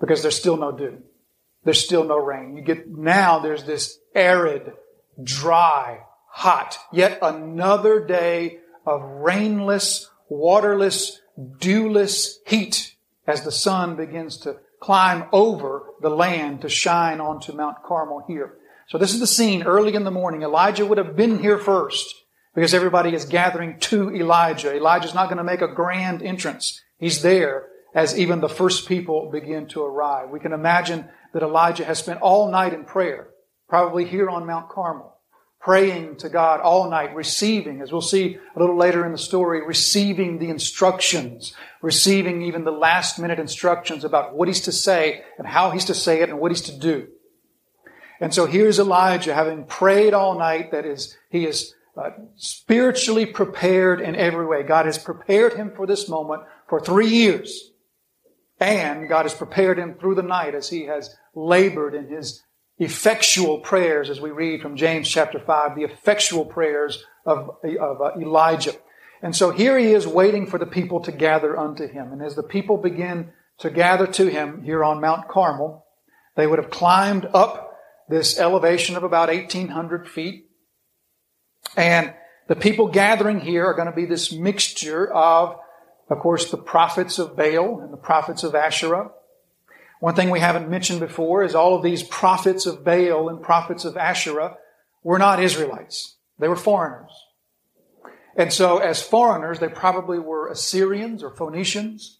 Because 0.00 0.22
there's 0.22 0.38
still 0.38 0.56
no 0.56 0.72
dew. 0.72 1.02
There's 1.64 1.84
still 1.84 2.04
no 2.04 2.18
rain. 2.18 2.56
You 2.56 2.62
get, 2.62 2.88
now 2.88 3.40
there's 3.40 3.64
this 3.64 3.98
arid, 4.14 4.72
dry, 5.22 6.00
hot, 6.28 6.78
yet 6.92 7.18
another 7.22 8.04
day 8.06 8.58
of 8.86 9.02
rainless, 9.02 10.08
waterless, 10.28 11.20
dewless 11.58 12.38
heat 12.46 12.94
as 13.26 13.42
the 13.42 13.50
sun 13.50 13.96
begins 13.96 14.38
to 14.38 14.58
climb 14.80 15.24
over 15.32 15.90
the 16.00 16.10
land 16.10 16.60
to 16.60 16.68
shine 16.68 17.20
onto 17.20 17.52
Mount 17.52 17.82
Carmel 17.84 18.24
here. 18.28 18.54
So 18.88 18.98
this 18.98 19.12
is 19.12 19.20
the 19.20 19.26
scene 19.26 19.64
early 19.64 19.94
in 19.94 20.04
the 20.04 20.10
morning. 20.10 20.42
Elijah 20.42 20.86
would 20.86 20.98
have 20.98 21.16
been 21.16 21.40
here 21.40 21.58
first 21.58 22.14
because 22.54 22.74
everybody 22.74 23.12
is 23.14 23.24
gathering 23.24 23.80
to 23.80 24.14
Elijah. 24.14 24.74
Elijah's 24.74 25.14
not 25.14 25.26
going 25.26 25.38
to 25.38 25.44
make 25.44 25.62
a 25.62 25.74
grand 25.74 26.22
entrance. 26.22 26.80
He's 26.98 27.22
there 27.22 27.66
as 27.96 28.16
even 28.16 28.40
the 28.40 28.48
first 28.48 28.86
people 28.86 29.30
begin 29.32 29.66
to 29.66 29.82
arrive. 29.82 30.30
We 30.30 30.38
can 30.38 30.52
imagine 30.52 31.08
that 31.32 31.42
Elijah 31.42 31.84
has 31.84 31.98
spent 31.98 32.20
all 32.20 32.48
night 32.48 32.72
in 32.72 32.84
prayer, 32.84 33.30
probably 33.68 34.04
here 34.04 34.30
on 34.30 34.46
Mount 34.46 34.68
Carmel 34.68 35.16
praying 35.66 36.14
to 36.14 36.28
God 36.28 36.60
all 36.60 36.88
night, 36.88 37.12
receiving, 37.12 37.80
as 37.80 37.90
we'll 37.90 38.00
see 38.00 38.38
a 38.54 38.60
little 38.60 38.76
later 38.76 39.04
in 39.04 39.10
the 39.10 39.18
story, 39.18 39.66
receiving 39.66 40.38
the 40.38 40.48
instructions, 40.48 41.54
receiving 41.82 42.42
even 42.42 42.62
the 42.62 42.70
last 42.70 43.18
minute 43.18 43.40
instructions 43.40 44.04
about 44.04 44.32
what 44.32 44.46
he's 44.46 44.60
to 44.60 44.70
say 44.70 45.24
and 45.38 45.46
how 45.48 45.72
he's 45.72 45.86
to 45.86 45.94
say 45.94 46.22
it 46.22 46.28
and 46.28 46.38
what 46.38 46.52
he's 46.52 46.60
to 46.60 46.78
do. 46.78 47.08
And 48.20 48.32
so 48.32 48.46
here's 48.46 48.78
Elijah 48.78 49.34
having 49.34 49.64
prayed 49.64 50.14
all 50.14 50.38
night 50.38 50.70
that 50.70 50.86
is, 50.86 51.18
he 51.30 51.44
is 51.44 51.74
uh, 51.96 52.10
spiritually 52.36 53.26
prepared 53.26 54.00
in 54.00 54.14
every 54.14 54.46
way. 54.46 54.62
God 54.62 54.86
has 54.86 54.98
prepared 54.98 55.54
him 55.54 55.72
for 55.74 55.84
this 55.84 56.08
moment 56.08 56.44
for 56.68 56.78
three 56.78 57.08
years. 57.08 57.72
And 58.58 59.08
God 59.08 59.24
has 59.24 59.34
prepared 59.34 59.78
him 59.78 59.94
through 59.94 60.14
the 60.14 60.22
night 60.22 60.54
as 60.54 60.68
he 60.68 60.84
has 60.84 61.14
labored 61.34 61.94
in 61.94 62.08
his 62.08 62.42
effectual 62.78 63.60
prayers, 63.60 64.10
as 64.10 64.20
we 64.20 64.30
read 64.30 64.60
from 64.60 64.76
James 64.76 65.08
chapter 65.08 65.38
5, 65.38 65.76
the 65.76 65.84
effectual 65.84 66.44
prayers 66.44 67.04
of, 67.24 67.56
of 67.64 68.00
uh, 68.00 68.12
Elijah. 68.18 68.74
And 69.22 69.34
so 69.34 69.50
here 69.50 69.78
he 69.78 69.92
is 69.92 70.06
waiting 70.06 70.46
for 70.46 70.58
the 70.58 70.66
people 70.66 71.00
to 71.00 71.12
gather 71.12 71.58
unto 71.58 71.88
him. 71.88 72.12
And 72.12 72.22
as 72.22 72.34
the 72.34 72.42
people 72.42 72.76
begin 72.76 73.32
to 73.58 73.70
gather 73.70 74.06
to 74.06 74.26
him 74.26 74.62
here 74.62 74.84
on 74.84 75.00
Mount 75.00 75.28
Carmel, 75.28 75.86
they 76.36 76.46
would 76.46 76.58
have 76.58 76.70
climbed 76.70 77.26
up 77.32 77.78
this 78.08 78.38
elevation 78.38 78.96
of 78.96 79.02
about 79.02 79.28
1800 79.28 80.08
feet. 80.08 80.50
And 81.76 82.14
the 82.46 82.56
people 82.56 82.88
gathering 82.88 83.40
here 83.40 83.66
are 83.66 83.74
going 83.74 83.90
to 83.90 83.96
be 83.96 84.04
this 84.04 84.32
mixture 84.32 85.12
of, 85.12 85.56
of 86.08 86.18
course, 86.20 86.50
the 86.50 86.56
prophets 86.56 87.18
of 87.18 87.36
Baal 87.36 87.80
and 87.80 87.92
the 87.92 87.96
prophets 87.96 88.44
of 88.44 88.54
Asherah. 88.54 89.10
One 90.00 90.14
thing 90.14 90.30
we 90.30 90.40
haven't 90.40 90.68
mentioned 90.68 91.00
before 91.00 91.42
is 91.42 91.54
all 91.54 91.74
of 91.74 91.82
these 91.82 92.02
prophets 92.02 92.66
of 92.66 92.84
Baal 92.84 93.28
and 93.28 93.42
prophets 93.42 93.84
of 93.84 93.96
Asherah 93.96 94.56
were 95.02 95.18
not 95.18 95.42
Israelites. 95.42 96.16
They 96.38 96.48
were 96.48 96.56
foreigners. 96.56 97.10
And 98.36 98.52
so 98.52 98.78
as 98.78 99.02
foreigners, 99.02 99.58
they 99.58 99.68
probably 99.68 100.18
were 100.18 100.48
Assyrians 100.48 101.22
or 101.22 101.30
Phoenicians, 101.30 102.18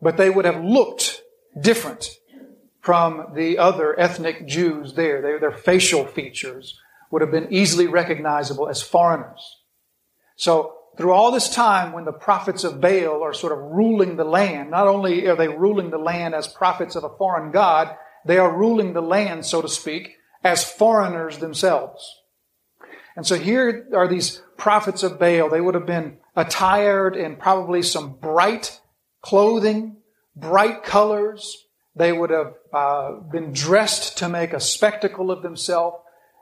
but 0.00 0.16
they 0.16 0.30
would 0.30 0.46
have 0.46 0.64
looked 0.64 1.22
different 1.60 2.08
from 2.80 3.32
the 3.34 3.58
other 3.58 3.98
ethnic 4.00 4.46
Jews 4.48 4.94
there. 4.94 5.20
Their, 5.20 5.38
their 5.38 5.52
facial 5.52 6.06
features 6.06 6.80
would 7.10 7.22
have 7.22 7.30
been 7.30 7.52
easily 7.52 7.86
recognizable 7.86 8.68
as 8.68 8.82
foreigners. 8.82 9.58
So 10.34 10.74
through 10.96 11.12
all 11.12 11.30
this 11.30 11.48
time 11.48 11.92
when 11.92 12.04
the 12.04 12.12
prophets 12.12 12.64
of 12.64 12.80
Baal 12.80 13.22
are 13.22 13.32
sort 13.32 13.52
of 13.52 13.58
ruling 13.58 14.16
the 14.16 14.24
land, 14.24 14.70
not 14.70 14.86
only 14.86 15.26
are 15.26 15.36
they 15.36 15.48
ruling 15.48 15.90
the 15.90 15.98
land 15.98 16.34
as 16.34 16.46
prophets 16.48 16.96
of 16.96 17.04
a 17.04 17.16
foreign 17.16 17.50
God, 17.50 17.96
they 18.26 18.38
are 18.38 18.54
ruling 18.54 18.92
the 18.92 19.00
land, 19.00 19.46
so 19.46 19.62
to 19.62 19.68
speak, 19.68 20.16
as 20.44 20.64
foreigners 20.64 21.38
themselves. 21.38 22.20
And 23.16 23.26
so 23.26 23.36
here 23.36 23.88
are 23.94 24.08
these 24.08 24.42
prophets 24.56 25.02
of 25.02 25.18
Baal. 25.18 25.48
They 25.48 25.60
would 25.60 25.74
have 25.74 25.86
been 25.86 26.18
attired 26.36 27.16
in 27.16 27.36
probably 27.36 27.82
some 27.82 28.14
bright 28.14 28.80
clothing, 29.22 29.96
bright 30.36 30.82
colors. 30.82 31.66
They 31.94 32.12
would 32.12 32.30
have 32.30 32.54
uh, 32.72 33.12
been 33.30 33.52
dressed 33.52 34.18
to 34.18 34.28
make 34.28 34.52
a 34.52 34.60
spectacle 34.60 35.30
of 35.30 35.42
themselves. 35.42 35.98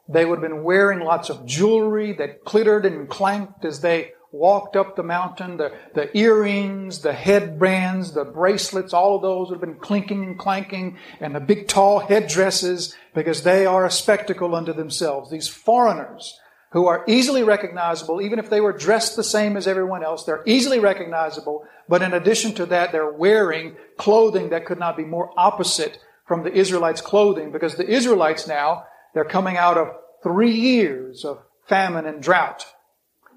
They 0.09 0.25
would 0.25 0.41
have 0.41 0.49
been 0.49 0.65
wearing 0.65 1.01
lots 1.01 1.29
of 1.31 1.47
jewelry 1.47 2.13
that 2.15 2.45
glittered 2.45 2.85
and 2.85 3.09
clanked 3.09 3.65
as 3.65 3.81
they 3.81 4.13
walked 4.33 4.77
up 4.77 4.95
the 4.95 5.03
mountain, 5.03 5.57
the, 5.57 5.73
the 5.95 6.17
earrings, 6.17 7.01
the 7.01 7.13
headbands, 7.13 8.13
the 8.13 8.25
bracelets, 8.25 8.93
all 8.93 9.17
of 9.17 9.23
those 9.23 9.51
have 9.51 9.61
been 9.61 9.75
clinking 9.75 10.23
and 10.25 10.39
clanking, 10.39 10.97
and 11.21 11.35
the 11.35 11.41
big 11.41 11.67
tall 11.67 11.99
headdresses, 11.99 12.95
because 13.15 13.43
they 13.43 13.67
are 13.67 13.85
a 13.85 13.91
spectacle 13.91 14.55
unto 14.55 14.73
themselves. 14.73 15.31
These 15.31 15.49
foreigners 15.49 16.39
who 16.73 16.87
are 16.87 17.05
easily 17.09 17.43
recognizable, 17.43 18.23
even 18.23 18.39
if 18.39 18.49
they 18.49 18.61
were 18.61 18.73
dressed 18.73 19.17
the 19.17 19.25
same 19.25 19.57
as 19.57 19.67
everyone 19.67 20.05
else, 20.05 20.23
they're 20.23 20.45
easily 20.47 20.79
recognizable, 20.79 21.65
but 21.89 22.03
in 22.03 22.13
addition 22.13 22.55
to 22.55 22.67
that, 22.67 22.93
they're 22.93 23.11
wearing 23.11 23.75
clothing 23.97 24.51
that 24.51 24.65
could 24.65 24.79
not 24.79 24.97
be 24.97 25.05
more 25.05 25.33
opposite 25.37 25.99
from 26.29 26.45
the 26.45 26.53
Israelites' 26.53 27.01
clothing, 27.01 27.51
because 27.51 27.75
the 27.75 27.89
Israelites 27.89 28.47
now, 28.47 28.85
they're 29.13 29.25
coming 29.25 29.57
out 29.57 29.77
of 29.77 29.89
three 30.23 30.55
years 30.55 31.25
of 31.25 31.41
famine 31.67 32.07
and 32.07 32.23
drought. 32.23 32.65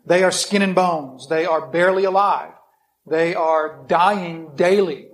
They 0.05 0.24
are 0.24 0.31
skin 0.31 0.62
and 0.62 0.75
bones. 0.75 1.27
They 1.29 1.45
are 1.45 1.67
barely 1.67 2.03
alive. 2.03 2.51
They 3.05 3.36
are 3.36 3.83
dying 3.88 4.51
daily. 4.55 5.07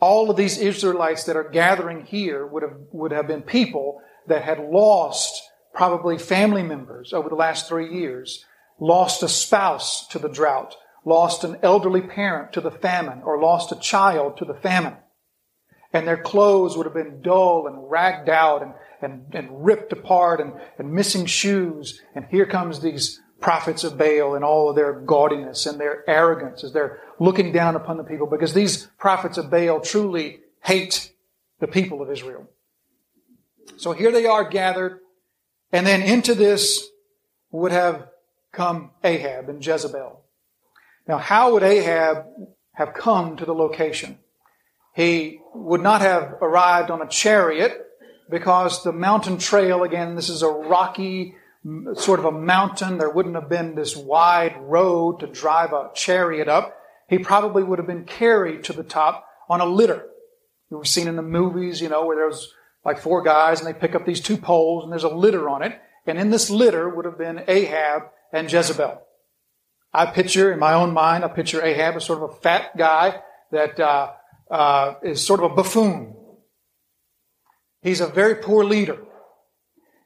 All 0.00 0.30
of 0.30 0.36
these 0.36 0.58
Israelites 0.58 1.24
that 1.24 1.36
are 1.36 1.48
gathering 1.48 2.04
here 2.04 2.46
would 2.46 2.62
have, 2.62 2.76
would 2.92 3.12
have 3.12 3.26
been 3.26 3.42
people 3.42 4.00
that 4.26 4.42
had 4.42 4.58
lost 4.58 5.42
probably 5.72 6.18
family 6.18 6.62
members 6.62 7.12
over 7.12 7.28
the 7.28 7.34
last 7.34 7.68
three 7.68 7.92
years, 7.92 8.44
lost 8.78 9.22
a 9.22 9.28
spouse 9.28 10.06
to 10.08 10.18
the 10.18 10.28
drought, 10.28 10.76
lost 11.04 11.44
an 11.44 11.58
elderly 11.62 12.00
parent 12.00 12.52
to 12.52 12.60
the 12.60 12.70
famine, 12.70 13.22
or 13.24 13.40
lost 13.40 13.72
a 13.72 13.80
child 13.80 14.36
to 14.36 14.44
the 14.44 14.54
famine. 14.54 14.96
And 15.92 16.06
their 16.06 16.20
clothes 16.20 16.76
would 16.76 16.86
have 16.86 16.94
been 16.94 17.22
dull 17.22 17.66
and 17.66 17.90
ragged 17.90 18.28
out 18.28 18.62
and, 18.62 18.74
and, 19.00 19.34
and 19.34 19.64
ripped 19.64 19.92
apart 19.92 20.40
and, 20.40 20.52
and 20.78 20.92
missing 20.92 21.26
shoes. 21.26 22.00
And 22.14 22.26
here 22.30 22.46
comes 22.46 22.80
these 22.80 23.20
prophets 23.44 23.84
of 23.84 23.98
Baal 23.98 24.34
and 24.34 24.42
all 24.42 24.70
of 24.70 24.74
their 24.74 24.94
gaudiness 24.94 25.66
and 25.66 25.78
their 25.78 26.02
arrogance 26.08 26.64
as 26.64 26.72
they're 26.72 27.02
looking 27.20 27.52
down 27.52 27.76
upon 27.76 27.98
the 27.98 28.02
people 28.02 28.26
because 28.26 28.54
these 28.54 28.86
prophets 28.96 29.36
of 29.36 29.50
Baal 29.50 29.80
truly 29.80 30.40
hate 30.62 31.12
the 31.60 31.66
people 31.66 32.00
of 32.00 32.10
Israel. 32.10 32.48
So 33.76 33.92
here 33.92 34.10
they 34.10 34.24
are 34.24 34.48
gathered, 34.48 35.00
and 35.72 35.86
then 35.86 36.00
into 36.00 36.34
this 36.34 36.88
would 37.50 37.70
have 37.70 38.08
come 38.50 38.92
Ahab 39.04 39.50
and 39.50 39.64
Jezebel. 39.64 40.22
Now, 41.06 41.18
how 41.18 41.52
would 41.52 41.62
Ahab 41.62 42.24
have 42.72 42.94
come 42.94 43.36
to 43.36 43.44
the 43.44 43.54
location? 43.54 44.20
He 44.94 45.40
would 45.54 45.82
not 45.82 46.00
have 46.00 46.38
arrived 46.40 46.90
on 46.90 47.02
a 47.02 47.08
chariot 47.08 47.78
because 48.30 48.82
the 48.84 48.92
mountain 48.92 49.36
trail, 49.36 49.82
again, 49.82 50.14
this 50.14 50.30
is 50.30 50.40
a 50.40 50.48
rocky, 50.48 51.34
sort 51.94 52.18
of 52.18 52.26
a 52.26 52.32
mountain. 52.32 52.98
There 52.98 53.10
wouldn't 53.10 53.34
have 53.34 53.48
been 53.48 53.74
this 53.74 53.96
wide 53.96 54.56
road 54.60 55.20
to 55.20 55.26
drive 55.26 55.72
a 55.72 55.90
chariot 55.94 56.48
up. 56.48 56.76
He 57.08 57.18
probably 57.18 57.62
would 57.62 57.78
have 57.78 57.86
been 57.86 58.04
carried 58.04 58.64
to 58.64 58.72
the 58.72 58.82
top 58.82 59.26
on 59.48 59.60
a 59.60 59.66
litter. 59.66 60.06
We've 60.70 60.86
seen 60.88 61.08
in 61.08 61.16
the 61.16 61.22
movies, 61.22 61.80
you 61.80 61.88
know, 61.88 62.06
where 62.06 62.16
there's 62.16 62.52
like 62.84 62.98
four 62.98 63.22
guys 63.22 63.60
and 63.60 63.68
they 63.68 63.78
pick 63.78 63.94
up 63.94 64.04
these 64.04 64.20
two 64.20 64.36
poles 64.36 64.84
and 64.84 64.92
there's 64.92 65.04
a 65.04 65.08
litter 65.08 65.48
on 65.48 65.62
it. 65.62 65.80
And 66.06 66.18
in 66.18 66.30
this 66.30 66.50
litter 66.50 66.88
would 66.88 67.04
have 67.04 67.18
been 67.18 67.44
Ahab 67.46 68.02
and 68.32 68.50
Jezebel. 68.50 69.00
I 69.92 70.06
picture 70.06 70.52
in 70.52 70.58
my 70.58 70.74
own 70.74 70.92
mind, 70.92 71.24
I 71.24 71.28
picture 71.28 71.64
Ahab 71.64 71.96
as 71.96 72.04
sort 72.04 72.22
of 72.22 72.30
a 72.30 72.40
fat 72.40 72.76
guy 72.76 73.22
that 73.52 73.78
uh, 73.78 74.12
uh, 74.50 74.94
is 75.02 75.24
sort 75.24 75.40
of 75.40 75.52
a 75.52 75.54
buffoon. 75.54 76.16
He's 77.80 78.00
a 78.00 78.06
very 78.06 78.36
poor 78.36 78.64
leader. 78.64 78.98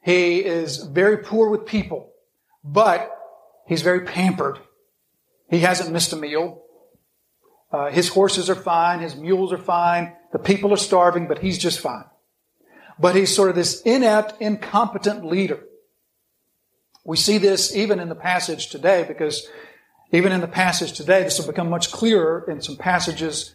He 0.09 0.39
is 0.39 0.77
very 0.77 1.17
poor 1.17 1.51
with 1.51 1.67
people, 1.67 2.11
but 2.63 3.15
he's 3.67 3.83
very 3.83 4.05
pampered. 4.05 4.57
He 5.51 5.59
hasn't 5.59 5.91
missed 5.91 6.11
a 6.13 6.15
meal. 6.15 6.63
Uh, 7.71 7.91
his 7.91 8.09
horses 8.09 8.49
are 8.49 8.55
fine. 8.55 9.01
His 9.01 9.15
mules 9.15 9.53
are 9.53 9.59
fine. 9.59 10.15
The 10.33 10.39
people 10.39 10.73
are 10.73 10.77
starving, 10.77 11.27
but 11.27 11.37
he's 11.37 11.59
just 11.59 11.79
fine. 11.79 12.05
But 12.97 13.15
he's 13.15 13.35
sort 13.35 13.51
of 13.51 13.55
this 13.55 13.83
inept, 13.83 14.41
incompetent 14.41 15.25
leader. 15.25 15.59
We 17.05 17.15
see 17.15 17.37
this 17.37 17.75
even 17.75 17.99
in 17.99 18.09
the 18.09 18.15
passage 18.15 18.69
today 18.69 19.05
because 19.07 19.47
even 20.11 20.31
in 20.31 20.41
the 20.41 20.47
passage 20.47 20.93
today, 20.93 21.21
this 21.21 21.37
will 21.37 21.45
become 21.45 21.69
much 21.69 21.91
clearer 21.91 22.49
in 22.49 22.63
some 22.63 22.77
passages 22.77 23.53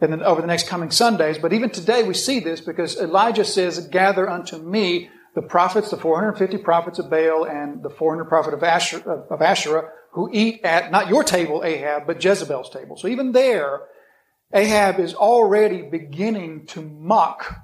over 0.00 0.40
the 0.40 0.46
next 0.46 0.66
coming 0.66 0.92
Sundays. 0.92 1.36
But 1.36 1.52
even 1.52 1.68
today 1.68 2.04
we 2.04 2.14
see 2.14 2.40
this 2.40 2.62
because 2.62 2.98
Elijah 2.98 3.44
says, 3.44 3.86
gather 3.88 4.30
unto 4.30 4.56
me 4.56 5.10
the 5.34 5.42
prophets, 5.42 5.90
the 5.90 5.96
450 5.96 6.58
prophets 6.58 6.98
of 6.98 7.10
Baal 7.10 7.44
and 7.44 7.82
the 7.82 7.90
400 7.90 8.24
prophet 8.24 8.54
of 8.54 8.62
Asherah, 8.62 9.26
of 9.30 9.40
Asherah, 9.42 9.90
who 10.12 10.28
eat 10.32 10.60
at 10.64 10.90
not 10.90 11.08
your 11.08 11.22
table, 11.22 11.62
Ahab, 11.64 12.06
but 12.06 12.22
Jezebel's 12.22 12.70
table. 12.70 12.96
So 12.96 13.06
even 13.08 13.32
there, 13.32 13.82
Ahab 14.52 14.98
is 14.98 15.14
already 15.14 15.82
beginning 15.82 16.66
to 16.68 16.82
mock 16.82 17.60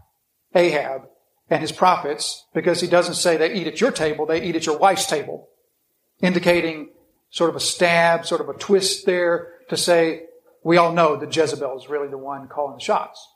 Ahab 0.54 1.02
and 1.50 1.60
his 1.60 1.72
prophets 1.72 2.46
because 2.54 2.80
he 2.80 2.86
doesn't 2.86 3.14
say 3.14 3.36
they 3.36 3.52
eat 3.52 3.66
at 3.66 3.80
your 3.80 3.90
table, 3.90 4.26
they 4.26 4.42
eat 4.42 4.56
at 4.56 4.66
your 4.66 4.78
wife's 4.78 5.06
table, 5.06 5.48
indicating 6.20 6.90
sort 7.30 7.50
of 7.50 7.56
a 7.56 7.60
stab, 7.60 8.24
sort 8.26 8.40
of 8.40 8.48
a 8.48 8.54
twist 8.54 9.06
there 9.06 9.54
to 9.68 9.76
say 9.76 10.22
we 10.62 10.76
all 10.76 10.92
know 10.92 11.16
that 11.16 11.34
Jezebel 11.34 11.76
is 11.76 11.88
really 11.88 12.08
the 12.08 12.18
one 12.18 12.48
calling 12.48 12.76
the 12.76 12.82
shots. 12.82 13.26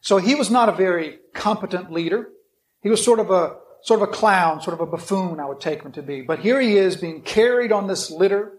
So 0.00 0.16
he 0.16 0.34
was 0.34 0.50
not 0.50 0.68
a 0.68 0.72
very 0.72 1.18
competent 1.34 1.92
leader. 1.92 2.28
He 2.82 2.88
was 2.88 3.04
sort 3.04 3.18
of 3.18 3.30
a 3.30 3.56
sort 3.82 4.02
of 4.02 4.08
a 4.08 4.12
clown, 4.12 4.60
sort 4.60 4.74
of 4.74 4.80
a 4.80 4.90
buffoon, 4.90 5.40
I 5.40 5.46
would 5.46 5.60
take 5.60 5.82
him 5.82 5.92
to 5.92 6.02
be. 6.02 6.20
But 6.20 6.40
here 6.40 6.60
he 6.60 6.76
is 6.76 6.96
being 6.96 7.22
carried 7.22 7.72
on 7.72 7.86
this 7.86 8.10
litter, 8.10 8.52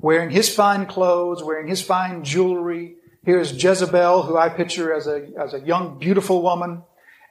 wearing 0.00 0.30
his 0.30 0.54
fine 0.54 0.86
clothes, 0.86 1.42
wearing 1.42 1.68
his 1.68 1.82
fine 1.82 2.24
jewelry. 2.24 2.96
Here's 3.24 3.52
Jezebel, 3.62 4.22
who 4.22 4.36
I 4.36 4.48
picture 4.48 4.92
as 4.92 5.06
a, 5.06 5.28
as 5.38 5.54
a 5.54 5.60
young, 5.60 5.98
beautiful 5.98 6.42
woman. 6.42 6.82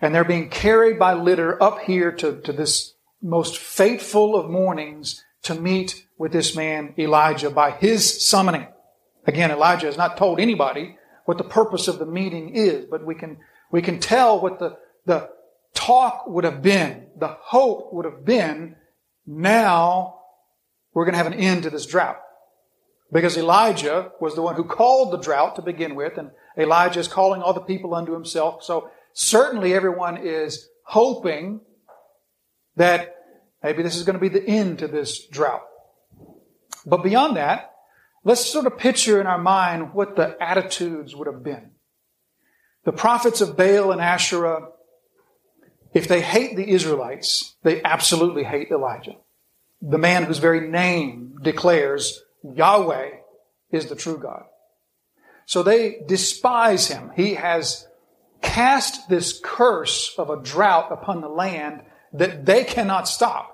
And 0.02 0.14
they're 0.14 0.24
being 0.24 0.50
carried 0.50 1.00
by 1.00 1.14
litter 1.14 1.62
up 1.62 1.80
here 1.80 2.12
to, 2.12 2.42
to 2.42 2.52
this 2.52 2.94
most 3.22 3.58
fateful 3.58 4.36
of 4.36 4.50
mornings 4.50 5.24
to 5.44 5.56
meet 5.56 6.06
with 6.18 6.32
this 6.32 6.56
man, 6.56 6.94
Elijah, 6.98 7.50
by 7.50 7.72
his 7.72 8.26
summoning. 8.28 8.68
Again, 9.26 9.52
Elijah 9.52 9.86
has 9.86 9.98
not 9.98 10.18
told 10.18 10.40
anybody 10.40 10.98
what 11.26 11.38
the 11.38 11.44
purpose 11.44 11.88
of 11.88 12.00
the 12.00 12.06
meeting 12.06 12.50
is, 12.50 12.86
but 12.86 13.06
we 13.06 13.16
can, 13.16 13.38
we 13.72 13.82
can 13.82 14.00
tell 14.00 14.40
what 14.40 14.60
the, 14.60 14.78
the 15.06 15.30
talk 15.74 16.28
would 16.28 16.44
have 16.44 16.62
been, 16.62 17.08
the 17.18 17.28
hope 17.28 17.94
would 17.94 18.06
have 18.06 18.26
been, 18.26 18.76
now 19.26 20.20
we're 20.94 21.06
going 21.06 21.14
to 21.14 21.18
have 21.18 21.28
an 21.28 21.34
end 21.34 21.64
to 21.64 21.70
this 21.70 21.86
drought. 21.86 22.20
Because 23.12 23.38
Elijah 23.38 24.12
was 24.20 24.36
the 24.36 24.42
one 24.42 24.56
who 24.56 24.64
called 24.64 25.14
the 25.14 25.18
drought 25.18 25.56
to 25.56 25.62
begin 25.62 25.96
with, 25.96 26.18
and 26.18 26.32
Elijah 26.58 27.00
is 27.00 27.08
calling 27.08 27.42
all 27.42 27.54
the 27.54 27.62
people 27.62 27.94
unto 27.94 28.14
himself. 28.14 28.64
So 28.64 28.90
certainly 29.14 29.74
everyone 29.74 30.18
is 30.18 30.68
hoping 30.86 31.62
that 32.76 33.16
maybe 33.62 33.84
this 33.84 33.96
is 33.96 34.04
going 34.04 34.16
to 34.16 34.20
be 34.20 34.30
the 34.30 34.46
end 34.46 34.80
to 34.80 34.88
this 34.88 35.28
drought. 35.28 35.64
But 36.86 37.04
beyond 37.04 37.38
that, 37.38 37.72
let's 38.24 38.46
sort 38.46 38.66
of 38.66 38.78
picture 38.78 39.22
in 39.22 39.28
our 39.28 39.38
mind 39.38 39.94
what 39.94 40.16
the 40.16 40.36
attitudes 40.42 41.16
would 41.16 41.28
have 41.28 41.44
been. 41.44 41.72
The 42.84 42.92
prophets 42.92 43.42
of 43.42 43.56
Baal 43.56 43.92
and 43.92 44.02
Asherah 44.02 44.70
if 45.94 46.08
they 46.08 46.22
hate 46.22 46.56
the 46.56 46.70
Israelites, 46.70 47.56
they 47.64 47.82
absolutely 47.84 48.44
hate 48.44 48.72
Elijah. 48.72 49.16
The 49.82 49.98
man 49.98 50.24
whose 50.24 50.40
very 50.40 50.68
name 50.68 51.38
declares 51.42 52.22
Yahweh 52.44 53.12
is 53.72 53.88
the 53.88 53.96
true 53.96 54.18
God. 54.18 54.44
So 55.46 55.62
they 55.62 56.04
despise 56.08 56.88
him. 56.88 57.12
He 57.16 57.36
has 57.36 57.88
cast 58.42 59.10
this 59.10 59.40
curse 59.44 60.14
of 60.18 60.30
a 60.30 60.42
drought 60.42 60.92
upon 60.92 61.22
the 61.22 61.30
land 61.30 61.82
that 62.14 62.46
they 62.46 62.64
cannot 62.64 63.08
stop. 63.08 63.50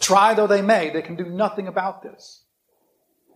Try 0.00 0.34
though 0.34 0.46
they 0.46 0.62
may, 0.62 0.90
they 0.90 1.02
can 1.02 1.16
do 1.16 1.24
nothing 1.24 1.66
about 1.66 2.02
this. 2.02 2.42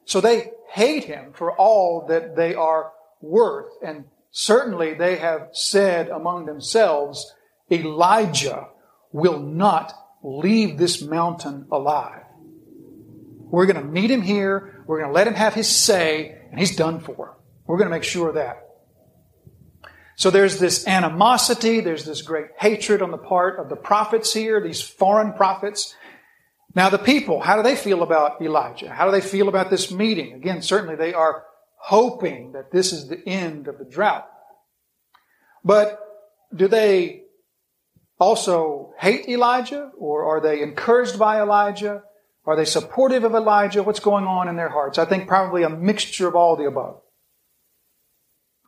So 0.04 0.20
they 0.20 0.50
hate 0.70 1.04
him 1.04 1.32
for 1.32 1.52
all 1.52 2.06
that 2.08 2.36
they 2.36 2.54
are 2.54 2.92
worth. 3.20 3.72
And 3.82 4.04
certainly 4.30 4.94
they 4.94 5.16
have 5.16 5.48
said 5.52 6.08
among 6.08 6.46
themselves, 6.46 7.34
Elijah 7.72 8.68
will 9.12 9.40
not 9.40 9.92
leave 10.22 10.78
this 10.78 11.02
mountain 11.02 11.66
alive. 11.72 12.22
We're 13.38 13.66
going 13.66 13.76
to 13.76 13.84
meet 13.84 14.10
him 14.10 14.22
here. 14.22 14.84
We're 14.86 14.98
going 14.98 15.10
to 15.10 15.14
let 15.14 15.26
him 15.26 15.34
have 15.34 15.54
his 15.54 15.68
say, 15.68 16.38
and 16.50 16.58
he's 16.58 16.76
done 16.76 17.00
for. 17.00 17.38
We're 17.66 17.78
going 17.78 17.88
to 17.88 17.94
make 17.94 18.04
sure 18.04 18.28
of 18.28 18.34
that. 18.36 18.68
So 20.16 20.30
there's 20.30 20.58
this 20.58 20.86
animosity, 20.86 21.80
there's 21.80 22.04
this 22.04 22.22
great 22.22 22.48
hatred 22.58 23.02
on 23.02 23.10
the 23.10 23.18
part 23.18 23.58
of 23.58 23.68
the 23.68 23.76
prophets 23.76 24.32
here, 24.32 24.60
these 24.60 24.80
foreign 24.80 25.32
prophets. 25.32 25.94
Now, 26.74 26.90
the 26.90 26.98
people, 26.98 27.40
how 27.40 27.56
do 27.56 27.62
they 27.62 27.76
feel 27.76 28.02
about 28.02 28.40
Elijah? 28.40 28.90
How 28.90 29.06
do 29.06 29.10
they 29.10 29.20
feel 29.20 29.48
about 29.48 29.70
this 29.70 29.90
meeting? 29.90 30.34
Again, 30.34 30.62
certainly 30.62 30.96
they 30.96 31.12
are 31.12 31.44
hoping 31.76 32.52
that 32.52 32.70
this 32.70 32.92
is 32.92 33.08
the 33.08 33.26
end 33.28 33.68
of 33.68 33.78
the 33.78 33.84
drought. 33.84 34.28
But 35.64 35.98
do 36.54 36.68
they 36.68 37.22
also 38.22 38.92
hate 38.98 39.28
Elijah 39.28 39.90
or 39.98 40.24
are 40.24 40.40
they 40.40 40.62
encouraged 40.62 41.18
by 41.18 41.40
Elijah? 41.40 42.02
Are 42.44 42.56
they 42.56 42.64
supportive 42.64 43.24
of 43.24 43.34
Elijah? 43.34 43.82
What's 43.82 44.00
going 44.00 44.24
on 44.24 44.48
in 44.48 44.56
their 44.56 44.68
hearts? 44.68 44.98
I 44.98 45.04
think 45.04 45.28
probably 45.28 45.62
a 45.62 45.68
mixture 45.68 46.28
of 46.28 46.34
all 46.34 46.56
the 46.56 46.66
above. 46.66 47.00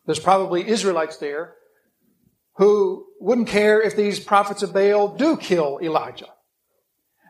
There's 0.07 0.21
probably 0.21 0.69
Israelites 0.69 1.17
there 1.17 1.55
who 2.57 3.07
wouldn't 3.21 3.49
care 3.49 3.81
if 3.81 3.97
these 3.97 4.21
prophets 4.21 4.63
of 4.63 4.73
Baal 4.73 5.17
do 5.17 5.37
kill 5.37 5.79
Elijah. 5.83 6.29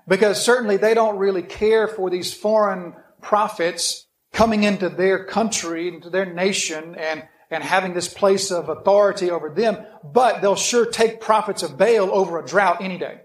Because 0.07 0.44
certainly 0.44 0.77
they 0.77 0.92
don't 0.92 1.18
really 1.18 1.42
care 1.42 1.88
for 1.88 2.11
these 2.11 2.35
foreign 2.35 2.94
prophets 3.22 4.07
coming 4.33 4.64
into 4.64 4.88
their 4.88 5.25
country, 5.25 5.88
into 5.88 6.11
their 6.11 6.27
nation, 6.27 6.94
and 6.96 7.22
and 7.55 7.64
having 7.64 7.95
this 7.95 8.09
place 8.09 8.51
of 8.51 8.69
authority 8.69 9.31
over 9.31 9.51
them, 9.51 9.79
but 10.03 10.43
they'll 10.43 10.57
sure 10.57 10.87
take 10.87 11.21
prophets 11.21 11.62
of 11.62 11.79
Baal 11.79 12.11
over 12.12 12.38
a 12.38 12.47
drought 12.47 12.83
any 12.83 12.99
day. 12.99 13.21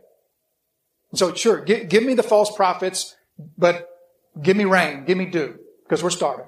So 1.13 1.33
sure, 1.33 1.61
give, 1.61 1.89
give 1.89 2.03
me 2.03 2.13
the 2.13 2.23
false 2.23 2.55
prophets, 2.55 3.15
but 3.57 3.89
give 4.41 4.55
me 4.55 4.65
rain, 4.65 5.05
give 5.05 5.17
me 5.17 5.25
dew, 5.25 5.57
because 5.83 6.03
we're 6.03 6.09
starving. 6.09 6.45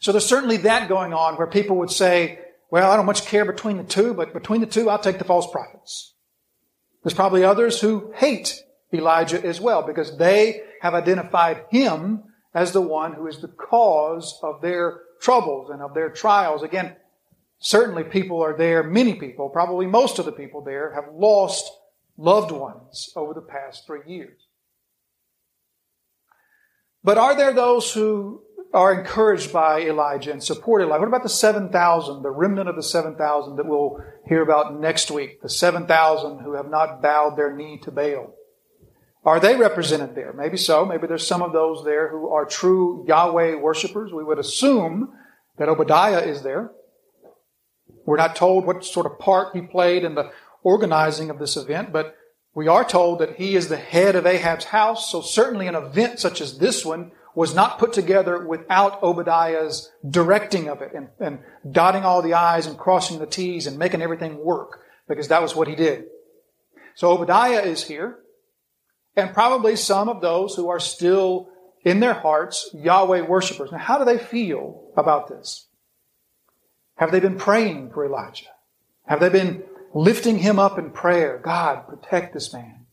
So 0.00 0.12
there's 0.12 0.26
certainly 0.26 0.58
that 0.58 0.88
going 0.88 1.14
on 1.14 1.36
where 1.36 1.46
people 1.46 1.76
would 1.78 1.90
say, 1.90 2.40
well, 2.70 2.90
I 2.90 2.96
don't 2.96 3.06
much 3.06 3.26
care 3.26 3.44
between 3.44 3.76
the 3.76 3.84
two, 3.84 4.14
but 4.14 4.32
between 4.32 4.60
the 4.60 4.66
two, 4.66 4.90
I'll 4.90 4.98
take 4.98 5.18
the 5.18 5.24
false 5.24 5.50
prophets. 5.50 6.14
There's 7.02 7.14
probably 7.14 7.44
others 7.44 7.80
who 7.80 8.12
hate 8.16 8.62
Elijah 8.92 9.44
as 9.44 9.60
well 9.60 9.82
because 9.82 10.16
they 10.18 10.62
have 10.80 10.94
identified 10.94 11.64
him 11.70 12.24
as 12.54 12.72
the 12.72 12.80
one 12.80 13.14
who 13.14 13.26
is 13.26 13.40
the 13.40 13.48
cause 13.48 14.38
of 14.42 14.60
their 14.60 15.00
troubles 15.22 15.70
and 15.70 15.80
of 15.80 15.94
their 15.94 16.10
trials. 16.10 16.62
Again, 16.62 16.96
certainly 17.58 18.04
people 18.04 18.42
are 18.42 18.56
there, 18.56 18.82
many 18.82 19.14
people, 19.14 19.48
probably 19.48 19.86
most 19.86 20.18
of 20.18 20.26
the 20.26 20.32
people 20.32 20.62
there, 20.62 20.92
have 20.94 21.14
lost 21.14 21.70
loved 22.18 22.50
ones 22.50 23.10
over 23.16 23.32
the 23.32 23.40
past 23.40 23.86
three 23.86 24.02
years. 24.06 24.38
But 27.04 27.18
are 27.18 27.36
there 27.36 27.52
those 27.52 27.92
who 27.92 28.42
are 28.74 28.94
encouraged 28.94 29.52
by 29.52 29.80
Elijah 29.80 30.32
and 30.32 30.42
support 30.42 30.82
Elijah? 30.82 31.00
What 31.00 31.08
about 31.08 31.22
the 31.22 31.28
7,000, 31.28 32.22
the 32.22 32.30
remnant 32.30 32.68
of 32.68 32.76
the 32.76 32.82
7,000 32.82 33.56
that 33.56 33.66
we'll 33.66 33.98
hear 34.26 34.42
about 34.42 34.78
next 34.78 35.10
week? 35.10 35.42
The 35.42 35.48
7,000 35.48 36.40
who 36.40 36.54
have 36.54 36.70
not 36.70 37.02
bowed 37.02 37.36
their 37.36 37.54
knee 37.54 37.78
to 37.82 37.90
Baal. 37.90 38.34
Are 39.24 39.38
they 39.38 39.56
represented 39.56 40.14
there? 40.14 40.32
Maybe 40.32 40.56
so. 40.56 40.84
Maybe 40.84 41.06
there's 41.06 41.26
some 41.26 41.42
of 41.42 41.52
those 41.52 41.84
there 41.84 42.08
who 42.08 42.28
are 42.30 42.44
true 42.44 43.04
Yahweh 43.06 43.54
worshippers. 43.54 44.12
We 44.12 44.24
would 44.24 44.38
assume 44.38 45.12
that 45.58 45.68
Obadiah 45.68 46.22
is 46.22 46.42
there. 46.42 46.72
We're 48.04 48.16
not 48.16 48.34
told 48.34 48.66
what 48.66 48.84
sort 48.84 49.06
of 49.06 49.20
part 49.20 49.54
he 49.54 49.62
played 49.62 50.02
in 50.02 50.16
the 50.16 50.32
organizing 50.64 51.30
of 51.30 51.38
this 51.38 51.56
event, 51.56 51.92
but 51.92 52.16
we 52.54 52.66
are 52.66 52.84
told 52.84 53.20
that 53.20 53.36
he 53.36 53.54
is 53.54 53.68
the 53.68 53.76
head 53.76 54.16
of 54.16 54.26
Ahab's 54.26 54.66
house. 54.66 55.10
So 55.10 55.20
certainly 55.20 55.68
an 55.68 55.76
event 55.76 56.18
such 56.18 56.40
as 56.40 56.58
this 56.58 56.84
one 56.84 57.12
was 57.34 57.54
not 57.54 57.78
put 57.78 57.92
together 57.92 58.44
without 58.44 59.02
Obadiah's 59.02 59.90
directing 60.08 60.68
of 60.68 60.82
it 60.82 60.92
and, 60.94 61.08
and 61.18 61.38
dotting 61.70 62.04
all 62.04 62.22
the 62.22 62.34
I's 62.34 62.66
and 62.66 62.76
crossing 62.76 63.20
the 63.20 63.26
T's 63.26 63.66
and 63.66 63.78
making 63.78 64.02
everything 64.02 64.38
work 64.44 64.80
because 65.08 65.28
that 65.28 65.40
was 65.40 65.54
what 65.54 65.68
he 65.68 65.74
did. 65.74 66.06
So 66.94 67.10
Obadiah 67.10 67.62
is 67.62 67.84
here 67.84 68.18
and 69.16 69.34
probably 69.34 69.76
some 69.76 70.08
of 70.08 70.20
those 70.20 70.54
who 70.54 70.68
are 70.68 70.80
still 70.80 71.48
in 71.84 72.00
their 72.00 72.14
hearts 72.14 72.70
Yahweh 72.72 73.22
worshippers. 73.22 73.72
Now, 73.72 73.78
how 73.78 73.98
do 73.98 74.04
they 74.04 74.18
feel 74.18 74.90
about 74.96 75.28
this? 75.28 75.66
Have 76.96 77.10
they 77.10 77.20
been 77.20 77.36
praying 77.36 77.90
for 77.90 78.04
Elijah? 78.04 78.46
Have 79.06 79.20
they 79.20 79.28
been 79.28 79.64
lifting 79.94 80.38
him 80.38 80.58
up 80.58 80.78
in 80.78 80.90
prayer? 80.90 81.40
God, 81.42 81.88
protect 81.88 82.32
this 82.32 82.52
man. 82.52 82.86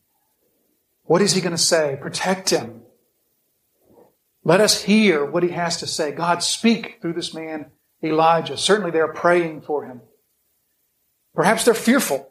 What 1.04 1.22
is 1.22 1.32
he 1.32 1.40
going 1.40 1.52
to 1.52 1.58
say? 1.58 1.98
Protect 2.00 2.50
him. 2.50 2.82
Let 4.42 4.60
us 4.60 4.82
hear 4.82 5.24
what 5.24 5.42
he 5.42 5.50
has 5.50 5.76
to 5.78 5.86
say. 5.86 6.12
God, 6.12 6.42
speak 6.42 6.98
through 7.00 7.12
this 7.12 7.34
man, 7.34 7.70
Elijah. 8.02 8.56
Certainly 8.56 8.92
they're 8.92 9.12
praying 9.12 9.62
for 9.62 9.84
him. 9.84 10.00
Perhaps 11.34 11.64
they're 11.64 11.74
fearful. 11.74 12.28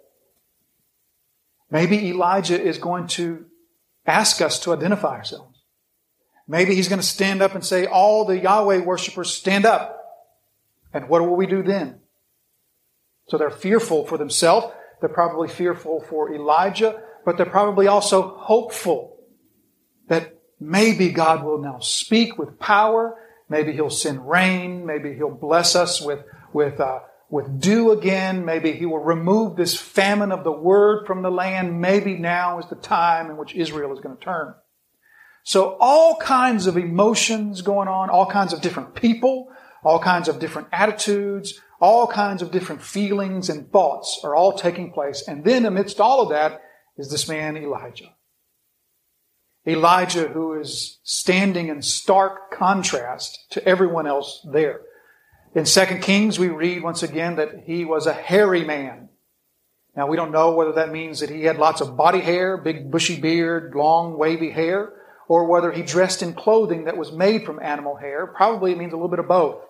Maybe 1.72 2.10
Elijah 2.10 2.60
is 2.60 2.78
going 2.78 3.08
to 3.08 3.46
ask 4.10 4.42
us 4.42 4.60
to 4.62 4.74
identify 4.74 5.16
ourselves. 5.16 5.58
Maybe 6.48 6.74
he's 6.74 6.90
going 6.90 7.02
to 7.02 7.06
stand 7.06 7.42
up 7.42 7.54
and 7.54 7.64
say, 7.64 7.86
all 7.86 8.26
the 8.26 8.40
Yahweh 8.40 8.80
worshippers 8.80 9.32
stand 9.32 9.66
up. 9.66 9.96
And 10.94 11.08
what 11.08 11.22
will 11.22 11.36
we 11.36 11.46
do 11.46 11.62
then? 11.62 12.00
So 13.28 13.38
they're 13.38 13.52
fearful 13.52 14.08
for 14.08 14.18
themselves. 14.18 14.74
They're 15.00 15.10
probably 15.10 15.48
fearful 15.48 16.02
for 16.10 16.34
Elijah, 16.34 17.02
but 17.24 17.38
they're 17.38 17.46
probably 17.46 17.88
also 17.88 18.36
hopeful 18.38 19.18
that 20.08 20.40
maybe 20.60 21.10
God 21.10 21.44
will 21.44 21.60
now 21.60 21.78
speak 21.80 22.40
with 22.40 22.58
power. 22.58 23.16
Maybe 23.48 23.72
he'll 23.74 23.92
send 23.92 24.28
rain. 24.28 24.86
Maybe 24.86 25.14
he'll 25.14 25.30
bless 25.30 25.76
us 25.76 26.02
with, 26.02 26.24
with, 26.52 26.80
uh, 26.80 27.00
with 27.30 27.60
dew 27.60 27.92
again. 27.92 28.46
Maybe 28.46 28.74
he 28.74 28.86
will 28.86 29.00
remove 29.00 29.56
this 29.56 29.76
famine 29.76 30.32
of 30.32 30.44
the 30.44 30.52
word 30.52 31.06
from 31.06 31.22
the 31.22 31.32
land. 31.32 31.80
Maybe 31.80 32.18
now 32.18 32.60
is 32.60 32.68
the 32.70 32.76
time 32.76 33.30
in 33.30 33.38
which 33.38 33.56
Israel 33.56 33.94
is 33.94 34.00
going 34.00 34.18
to 34.18 34.24
turn. 34.24 34.56
So 35.44 35.78
all 35.80 36.18
kinds 36.18 36.68
of 36.68 36.78
emotions 36.78 37.62
going 37.62 37.88
on, 37.88 38.10
all 38.10 38.26
kinds 38.26 38.54
of 38.54 38.62
different 38.62 38.96
people 38.96 39.50
all 39.84 40.00
kinds 40.00 40.28
of 40.28 40.40
different 40.40 40.68
attitudes, 40.72 41.60
all 41.80 42.08
kinds 42.08 42.42
of 42.42 42.52
different 42.52 42.82
feelings 42.82 43.50
and 43.50 43.72
thoughts 43.72 44.20
are 44.24 44.36
all 44.36 44.58
taking 44.58 44.92
place. 44.92 45.24
And 45.28 45.44
then 45.44 45.66
amidst 45.66 46.00
all 46.00 46.22
of 46.22 46.30
that 46.30 46.62
is 46.98 47.10
this 47.10 47.28
man 47.28 47.56
Elijah. 47.58 48.14
Elijah 49.68 50.28
who 50.28 50.60
is 50.60 51.00
standing 51.04 51.68
in 51.68 51.82
stark 51.82 52.52
contrast 52.52 53.38
to 53.52 53.66
everyone 53.66 54.08
else 54.08 54.46
there. 54.52 54.82
In 55.56 55.64
2 55.66 55.86
Kings, 56.02 56.38
we 56.38 56.48
read 56.48 56.84
once 56.84 57.02
again 57.02 57.38
that 57.38 57.64
he 57.66 57.84
was 57.84 58.06
a 58.06 58.14
hairy 58.14 58.64
man. 58.64 59.10
Now, 59.96 60.06
we 60.06 60.16
don't 60.16 60.32
know 60.32 60.52
whether 60.52 60.74
that 60.74 60.92
means 60.92 61.22
that 61.22 61.32
he 61.32 61.44
had 61.44 61.58
lots 61.58 61.82
of 61.82 61.98
body 61.98 62.20
hair, 62.20 62.56
big 62.56 62.92
bushy 62.92 63.20
beard, 63.20 63.74
long 63.74 64.16
wavy 64.16 64.52
hair, 64.52 64.94
or 65.28 65.46
whether 65.46 65.72
he 65.72 65.82
dressed 65.82 66.22
in 66.22 66.34
clothing 66.34 66.86
that 66.86 66.98
was 66.98 67.12
made 67.12 67.46
from 67.46 67.60
animal 67.62 67.96
hair. 67.96 68.28
Probably 68.28 68.74
it 68.74 68.78
means 68.78 68.94
a 68.94 68.96
little 68.96 69.10
bit 69.10 69.20
of 69.20 69.28
both. 69.28 69.64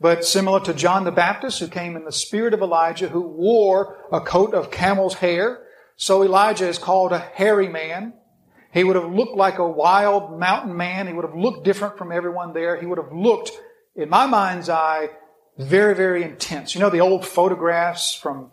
But 0.00 0.24
similar 0.24 0.58
to 0.60 0.74
John 0.74 1.04
the 1.04 1.12
Baptist, 1.12 1.60
who 1.60 1.68
came 1.68 1.94
in 1.94 2.04
the 2.04 2.10
spirit 2.10 2.52
of 2.52 2.60
Elijah, 2.60 3.08
who 3.08 3.22
wore 3.22 3.96
a 4.10 4.20
coat 4.20 4.52
of 4.52 4.72
camel's 4.72 5.14
hair, 5.14 5.62
so 5.94 6.24
Elijah 6.24 6.68
is 6.68 6.76
called 6.76 7.12
a 7.12 7.18
hairy 7.20 7.68
man. 7.68 8.14
He 8.72 8.82
would 8.82 8.96
have 8.96 9.12
looked 9.12 9.36
like 9.36 9.58
a 9.58 9.66
wild 9.66 10.38
mountain 10.38 10.76
man. 10.76 11.06
He 11.06 11.12
would 11.12 11.24
have 11.24 11.36
looked 11.36 11.64
different 11.64 11.96
from 11.96 12.10
everyone 12.10 12.52
there. 12.52 12.78
He 12.78 12.84
would 12.84 12.98
have 12.98 13.12
looked 13.12 13.52
in 13.96 14.08
my 14.08 14.26
mind's 14.26 14.68
eye, 14.68 15.08
very, 15.58 15.94
very 15.94 16.22
intense. 16.22 16.74
You 16.74 16.80
know, 16.80 16.90
the 16.90 17.00
old 17.00 17.26
photographs 17.26 18.14
from 18.14 18.50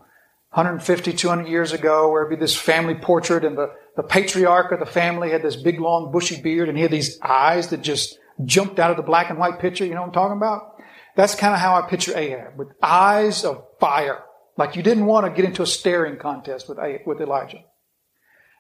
150, 0.51 1.13
200 1.13 1.47
years 1.47 1.73
ago 1.73 2.09
where 2.09 2.23
it'd 2.23 2.37
be 2.37 2.41
this 2.41 2.55
family 2.55 2.95
portrait 2.95 3.43
and 3.43 3.57
the, 3.57 3.71
the 3.97 4.03
patriarch 4.03 4.71
of 4.71 4.79
the 4.79 4.85
family 4.85 5.31
had 5.31 5.41
this 5.41 5.55
big, 5.55 5.79
long, 5.79 6.11
bushy 6.11 6.41
beard 6.41 6.69
and 6.69 6.77
he 6.77 6.83
had 6.83 6.91
these 6.91 7.19
eyes 7.21 7.69
that 7.69 7.81
just 7.81 8.17
jumped 8.45 8.79
out 8.79 8.91
of 8.91 8.97
the 8.97 9.03
black 9.03 9.29
and 9.29 9.37
white 9.37 9.59
picture. 9.59 9.85
You 9.85 9.95
know 9.95 10.01
what 10.01 10.07
I'm 10.07 10.13
talking 10.13 10.37
about? 10.37 10.77
That's 11.15 11.35
kind 11.35 11.53
of 11.53 11.59
how 11.59 11.75
I 11.75 11.87
picture 11.87 12.17
Ahab 12.17 12.57
with 12.57 12.69
eyes 12.81 13.43
of 13.43 13.65
fire. 13.79 14.23
Like 14.57 14.75
you 14.75 14.83
didn't 14.83 15.05
want 15.05 15.25
to 15.25 15.31
get 15.31 15.45
into 15.45 15.61
a 15.61 15.67
staring 15.67 16.17
contest 16.17 16.69
with, 16.69 16.77
with 17.05 17.21
Elijah. 17.21 17.63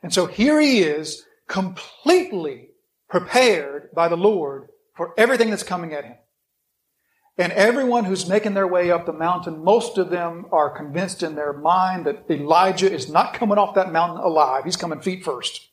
And 0.01 0.13
so 0.13 0.25
here 0.25 0.59
he 0.59 0.79
is 0.79 1.23
completely 1.47 2.69
prepared 3.09 3.89
by 3.93 4.07
the 4.07 4.17
Lord 4.17 4.67
for 4.95 5.13
everything 5.17 5.49
that's 5.49 5.63
coming 5.63 5.93
at 5.93 6.03
him. 6.03 6.15
And 7.37 7.51
everyone 7.53 8.05
who's 8.05 8.29
making 8.29 8.53
their 8.53 8.67
way 8.67 8.91
up 8.91 9.05
the 9.05 9.13
mountain, 9.13 9.63
most 9.63 9.97
of 9.97 10.11
them 10.11 10.45
are 10.51 10.69
convinced 10.69 11.23
in 11.23 11.33
their 11.35 11.53
mind 11.53 12.05
that 12.05 12.29
Elijah 12.29 12.91
is 12.91 13.09
not 13.09 13.33
coming 13.33 13.57
off 13.57 13.75
that 13.75 13.91
mountain 13.91 14.23
alive. 14.23 14.65
He's 14.65 14.77
coming 14.77 15.01
feet 15.01 15.23
first. 15.23 15.69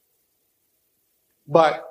But 1.47 1.87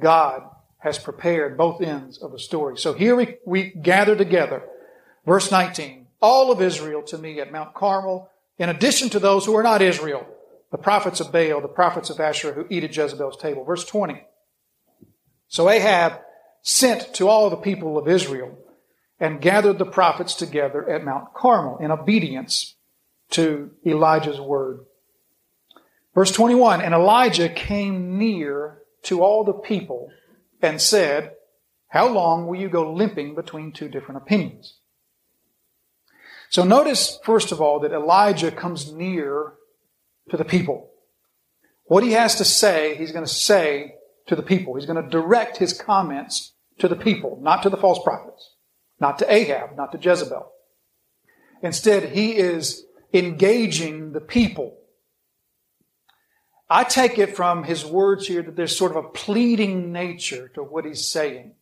God 0.00 0.42
has 0.78 0.98
prepared 0.98 1.56
both 1.56 1.80
ends 1.80 2.18
of 2.18 2.32
the 2.32 2.38
story. 2.38 2.76
So 2.78 2.94
here 2.94 3.14
we, 3.14 3.36
we 3.46 3.70
gather 3.70 4.16
together. 4.16 4.64
Verse 5.24 5.50
19. 5.52 6.06
All 6.20 6.50
of 6.50 6.60
Israel 6.60 7.02
to 7.04 7.18
me 7.18 7.38
at 7.40 7.52
Mount 7.52 7.74
Carmel, 7.74 8.30
in 8.58 8.68
addition 8.68 9.08
to 9.10 9.20
those 9.20 9.46
who 9.46 9.54
are 9.56 9.62
not 9.62 9.82
Israel, 9.82 10.26
the 10.72 10.78
prophets 10.78 11.20
of 11.20 11.30
Baal, 11.30 11.60
the 11.60 11.68
prophets 11.68 12.10
of 12.10 12.18
Asherah 12.18 12.54
who 12.54 12.66
eat 12.70 12.82
at 12.82 12.96
Jezebel's 12.96 13.36
table. 13.36 13.64
Verse 13.64 13.84
20. 13.84 14.24
So 15.46 15.70
Ahab 15.70 16.20
sent 16.62 17.14
to 17.14 17.28
all 17.28 17.50
the 17.50 17.56
people 17.56 17.96
of 17.98 18.08
Israel 18.08 18.58
and 19.18 19.40
gathered 19.40 19.78
the 19.78 19.86
prophets 19.86 20.34
together 20.34 20.88
at 20.88 21.04
Mount 21.04 21.32
Carmel 21.34 21.78
in 21.78 21.90
obedience 21.90 22.74
to 23.30 23.70
Elijah's 23.84 24.40
word. 24.40 24.80
Verse 26.14 26.32
21 26.32 26.80
And 26.80 26.94
Elijah 26.94 27.48
came 27.48 28.18
near 28.18 28.82
to 29.04 29.22
all 29.22 29.44
the 29.44 29.52
people 29.52 30.10
and 30.60 30.80
said, 30.80 31.32
How 31.88 32.08
long 32.08 32.46
will 32.46 32.58
you 32.58 32.68
go 32.68 32.92
limping 32.92 33.34
between 33.34 33.72
two 33.72 33.88
different 33.88 34.22
opinions? 34.22 34.78
So 36.48 36.64
notice, 36.64 37.18
first 37.24 37.52
of 37.52 37.60
all, 37.60 37.80
that 37.80 37.92
Elijah 37.92 38.50
comes 38.50 38.92
near 38.92 39.54
to 40.30 40.36
the 40.36 40.44
people. 40.44 40.90
What 41.84 42.02
he 42.02 42.12
has 42.12 42.36
to 42.36 42.44
say, 42.44 42.96
he's 42.96 43.12
going 43.12 43.24
to 43.24 43.30
say 43.30 43.94
to 44.26 44.36
the 44.36 44.42
people. 44.42 44.74
He's 44.74 44.86
going 44.86 45.02
to 45.02 45.08
direct 45.08 45.56
his 45.56 45.72
comments 45.72 46.52
to 46.78 46.88
the 46.88 46.96
people, 46.96 47.38
not 47.42 47.62
to 47.62 47.70
the 47.70 47.76
false 47.76 48.02
prophets. 48.02 48.55
Not 49.00 49.18
to 49.18 49.32
Ahab, 49.32 49.76
not 49.76 49.92
to 49.92 49.98
Jezebel. 49.98 50.50
Instead, 51.62 52.10
he 52.10 52.36
is 52.36 52.84
engaging 53.12 54.12
the 54.12 54.20
people. 54.20 54.76
I 56.68 56.84
take 56.84 57.18
it 57.18 57.36
from 57.36 57.64
his 57.64 57.84
words 57.84 58.26
here 58.26 58.42
that 58.42 58.56
there's 58.56 58.76
sort 58.76 58.90
of 58.90 59.04
a 59.04 59.08
pleading 59.08 59.92
nature 59.92 60.48
to 60.54 60.62
what 60.62 60.84
he's 60.84 61.06
saying. 61.06 61.54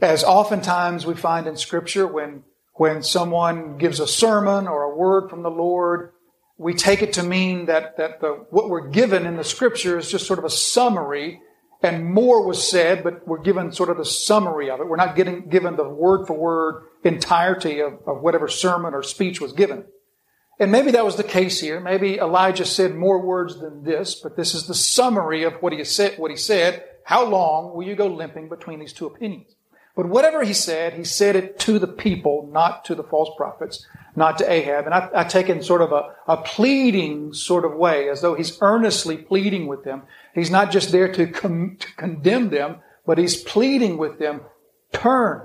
As 0.00 0.24
oftentimes 0.24 1.04
we 1.04 1.14
find 1.14 1.46
in 1.46 1.56
scripture 1.56 2.06
when, 2.06 2.44
when 2.74 3.02
someone 3.02 3.76
gives 3.76 4.00
a 4.00 4.06
sermon 4.06 4.66
or 4.66 4.84
a 4.84 4.96
word 4.96 5.28
from 5.28 5.42
the 5.42 5.50
Lord, 5.50 6.12
we 6.56 6.72
take 6.72 7.02
it 7.02 7.14
to 7.14 7.22
mean 7.22 7.66
that, 7.66 7.98
that 7.98 8.20
the, 8.20 8.46
what 8.50 8.70
we're 8.70 8.88
given 8.88 9.26
in 9.26 9.36
the 9.36 9.44
scripture 9.44 9.98
is 9.98 10.10
just 10.10 10.26
sort 10.26 10.38
of 10.38 10.44
a 10.44 10.50
summary 10.50 11.40
and 11.82 12.04
more 12.04 12.46
was 12.46 12.68
said, 12.68 13.02
but 13.02 13.26
we're 13.26 13.40
given 13.40 13.72
sort 13.72 13.88
of 13.88 13.96
the 13.96 14.04
summary 14.04 14.70
of 14.70 14.80
it. 14.80 14.86
We're 14.86 14.96
not 14.96 15.16
getting 15.16 15.48
given 15.48 15.76
the 15.76 15.88
word 15.88 16.26
for 16.26 16.34
word 16.34 16.84
entirety 17.04 17.80
of, 17.80 17.94
of 18.06 18.20
whatever 18.20 18.48
sermon 18.48 18.92
or 18.92 19.02
speech 19.02 19.40
was 19.40 19.52
given. 19.52 19.84
And 20.58 20.70
maybe 20.70 20.90
that 20.90 21.06
was 21.06 21.16
the 21.16 21.24
case 21.24 21.58
here. 21.58 21.80
Maybe 21.80 22.18
Elijah 22.18 22.66
said 22.66 22.94
more 22.94 23.24
words 23.24 23.58
than 23.58 23.82
this, 23.82 24.14
but 24.14 24.36
this 24.36 24.54
is 24.54 24.66
the 24.66 24.74
summary 24.74 25.42
of 25.42 25.54
what 25.54 25.72
he 25.72 25.82
said, 25.84 26.18
what 26.18 26.30
he 26.30 26.36
said. 26.36 26.84
How 27.04 27.24
long 27.24 27.74
will 27.74 27.86
you 27.86 27.96
go 27.96 28.08
limping 28.08 28.50
between 28.50 28.78
these 28.78 28.92
two 28.92 29.06
opinions? 29.06 29.54
But 29.96 30.06
whatever 30.06 30.44
he 30.44 30.52
said, 30.52 30.92
he 30.94 31.04
said 31.04 31.34
it 31.34 31.58
to 31.60 31.78
the 31.78 31.88
people, 31.88 32.50
not 32.52 32.84
to 32.84 32.94
the 32.94 33.02
false 33.02 33.30
prophets, 33.38 33.86
not 34.16 34.38
to 34.38 34.50
Ahab. 34.50 34.86
And 34.86 34.94
I, 34.94 35.08
I 35.14 35.24
take 35.24 35.48
it 35.48 35.56
in 35.56 35.62
sort 35.62 35.82
of 35.82 35.92
a, 35.92 36.14
a 36.26 36.36
pleading 36.38 37.32
sort 37.32 37.64
of 37.64 37.74
way, 37.74 38.08
as 38.08 38.20
though 38.20 38.34
he's 38.34 38.58
earnestly 38.60 39.16
pleading 39.16 39.66
with 39.66 39.84
them. 39.84 40.02
He's 40.34 40.50
not 40.50 40.70
just 40.70 40.92
there 40.92 41.12
to, 41.12 41.26
com- 41.26 41.76
to 41.78 41.94
condemn 41.96 42.50
them, 42.50 42.76
but 43.06 43.18
he's 43.18 43.42
pleading 43.42 43.98
with 43.98 44.18
them, 44.18 44.42
turn, 44.92 45.42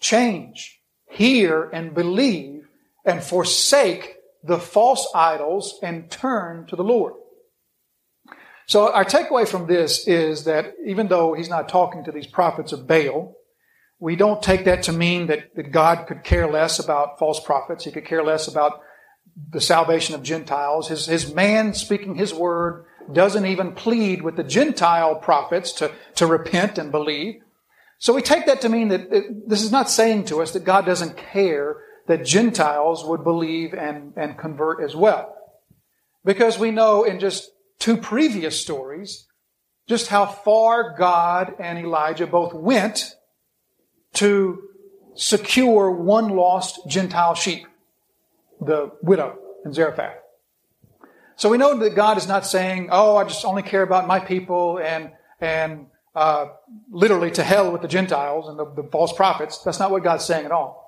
change, 0.00 0.80
hear 1.08 1.68
and 1.72 1.94
believe, 1.94 2.66
and 3.04 3.22
forsake 3.22 4.16
the 4.42 4.58
false 4.58 5.08
idols 5.14 5.78
and 5.82 6.10
turn 6.10 6.66
to 6.66 6.76
the 6.76 6.84
Lord. 6.84 7.14
So 8.66 8.92
our 8.92 9.04
takeaway 9.04 9.46
from 9.46 9.66
this 9.66 10.06
is 10.08 10.44
that 10.44 10.74
even 10.86 11.08
though 11.08 11.34
he's 11.34 11.50
not 11.50 11.68
talking 11.68 12.04
to 12.04 12.12
these 12.12 12.26
prophets 12.26 12.72
of 12.72 12.86
Baal, 12.86 13.36
we 13.98 14.16
don't 14.16 14.42
take 14.42 14.64
that 14.64 14.82
to 14.84 14.92
mean 14.92 15.28
that, 15.28 15.54
that 15.54 15.72
God 15.72 16.06
could 16.06 16.24
care 16.24 16.50
less 16.50 16.78
about 16.78 17.18
false 17.18 17.40
prophets. 17.40 17.84
He 17.84 17.90
could 17.90 18.04
care 18.04 18.24
less 18.24 18.48
about 18.48 18.80
the 19.50 19.60
salvation 19.60 20.14
of 20.14 20.22
Gentiles. 20.22 20.88
His, 20.88 21.06
his 21.06 21.34
man 21.34 21.74
speaking 21.74 22.14
his 22.14 22.34
word 22.34 22.84
doesn't 23.12 23.46
even 23.46 23.72
plead 23.72 24.22
with 24.22 24.36
the 24.36 24.44
Gentile 24.44 25.16
prophets 25.16 25.72
to, 25.72 25.92
to 26.16 26.26
repent 26.26 26.78
and 26.78 26.90
believe. 26.90 27.42
So 27.98 28.12
we 28.12 28.22
take 28.22 28.46
that 28.46 28.60
to 28.62 28.68
mean 28.68 28.88
that 28.88 29.12
it, 29.12 29.48
this 29.48 29.62
is 29.62 29.72
not 29.72 29.90
saying 29.90 30.26
to 30.26 30.42
us 30.42 30.52
that 30.52 30.64
God 30.64 30.84
doesn't 30.84 31.16
care 31.16 31.76
that 32.06 32.24
Gentiles 32.24 33.04
would 33.04 33.24
believe 33.24 33.72
and, 33.72 34.12
and 34.16 34.36
convert 34.36 34.82
as 34.82 34.94
well. 34.94 35.34
Because 36.24 36.58
we 36.58 36.70
know 36.70 37.04
in 37.04 37.20
just 37.20 37.50
two 37.78 37.96
previous 37.96 38.60
stories 38.60 39.26
just 39.86 40.08
how 40.08 40.24
far 40.24 40.96
God 40.96 41.54
and 41.58 41.78
Elijah 41.78 42.26
both 42.26 42.54
went 42.54 43.16
to 44.14 44.62
secure 45.14 45.90
one 45.90 46.30
lost 46.30 46.80
Gentile 46.88 47.34
sheep, 47.34 47.66
the 48.60 48.90
widow 49.02 49.38
in 49.64 49.72
Zarephath. 49.72 50.16
So 51.36 51.48
we 51.48 51.58
know 51.58 51.78
that 51.78 51.94
God 51.94 52.16
is 52.16 52.28
not 52.28 52.46
saying, 52.46 52.88
"Oh, 52.90 53.16
I 53.16 53.24
just 53.24 53.44
only 53.44 53.62
care 53.62 53.82
about 53.82 54.06
my 54.06 54.20
people," 54.20 54.78
and 54.78 55.10
and 55.40 55.86
uh, 56.14 56.46
literally 56.90 57.30
to 57.32 57.42
hell 57.42 57.72
with 57.72 57.82
the 57.82 57.88
Gentiles 57.88 58.48
and 58.48 58.58
the, 58.58 58.82
the 58.82 58.88
false 58.90 59.12
prophets. 59.12 59.58
That's 59.58 59.80
not 59.80 59.90
what 59.90 60.04
God's 60.04 60.24
saying 60.24 60.44
at 60.44 60.52
all. 60.52 60.84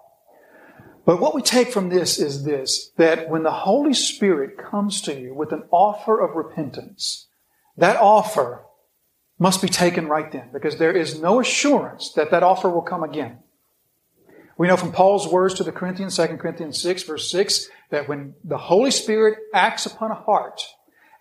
But 1.04 1.20
what 1.20 1.34
we 1.34 1.42
take 1.42 1.72
from 1.72 1.88
this 1.88 2.18
is 2.18 2.44
this 2.44 2.90
that 2.96 3.28
when 3.28 3.42
the 3.42 3.52
Holy 3.52 3.94
Spirit 3.94 4.58
comes 4.58 5.00
to 5.02 5.18
you 5.18 5.34
with 5.34 5.52
an 5.52 5.64
offer 5.70 6.20
of 6.20 6.36
repentance, 6.36 7.26
that 7.76 7.96
offer 7.96 8.64
must 9.38 9.61
be 9.61 9.68
taken 9.68 10.09
right 10.09 10.31
then 10.33 10.49
because 10.53 10.77
there 10.77 10.96
is 10.96 11.20
no 11.20 11.40
assurance 11.40 12.12
that 12.14 12.31
that 12.31 12.42
offer 12.42 12.68
will 12.68 12.83
come 12.83 13.03
again. 13.03 13.38
We 14.59 14.68
know 14.68 14.77
from 14.77 14.92
Paul's 14.92 15.29
words 15.29 15.55
to 15.55 15.64
the 15.64 15.72
Corinthians, 15.72 16.16
2 16.16 16.27
Corinthians 16.38 16.81
6, 16.81 17.03
verse 17.03 17.31
6, 17.31 17.68
that 17.90 18.09
when 18.09 18.35
the 18.42 18.57
Holy 18.57 18.90
Spirit 18.90 19.38
acts 19.53 19.85
upon 19.85 20.11
a 20.11 20.14
heart 20.14 20.62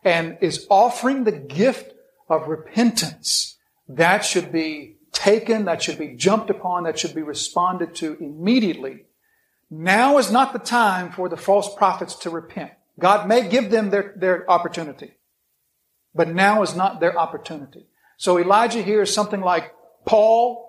and 0.03 0.37
is 0.39 0.65
offering 0.69 1.25
the 1.25 1.33
gift 1.33 1.93
of 2.29 2.47
repentance, 2.47 3.57
that 3.89 4.23
should 4.23 4.51
be 4.51 4.95
taken, 5.11 5.65
that 5.65 5.83
should 5.83 5.99
be 5.99 6.15
jumped 6.15 6.49
upon, 6.49 6.83
that 6.83 6.97
should 6.97 7.13
be 7.13 7.21
responded 7.21 7.93
to 7.95 8.15
immediately 8.21 9.05
now 9.69 10.17
is 10.17 10.31
not 10.31 10.53
the 10.53 10.59
time 10.59 11.11
for 11.11 11.27
the 11.27 11.37
false 11.37 11.73
prophets 11.75 12.15
to 12.15 12.29
repent. 12.29 12.71
God 12.99 13.27
may 13.27 13.49
give 13.49 13.71
them 13.71 13.89
their, 13.89 14.13
their 14.15 14.49
opportunity, 14.49 15.13
but 16.13 16.29
now 16.29 16.61
is 16.61 16.75
not 16.75 16.99
their 16.99 17.17
opportunity. 17.17 17.87
So 18.17 18.39
Elijah 18.39 18.81
here 18.81 19.01
is 19.01 19.13
something 19.13 19.41
like 19.41 19.73
Paul 20.05 20.67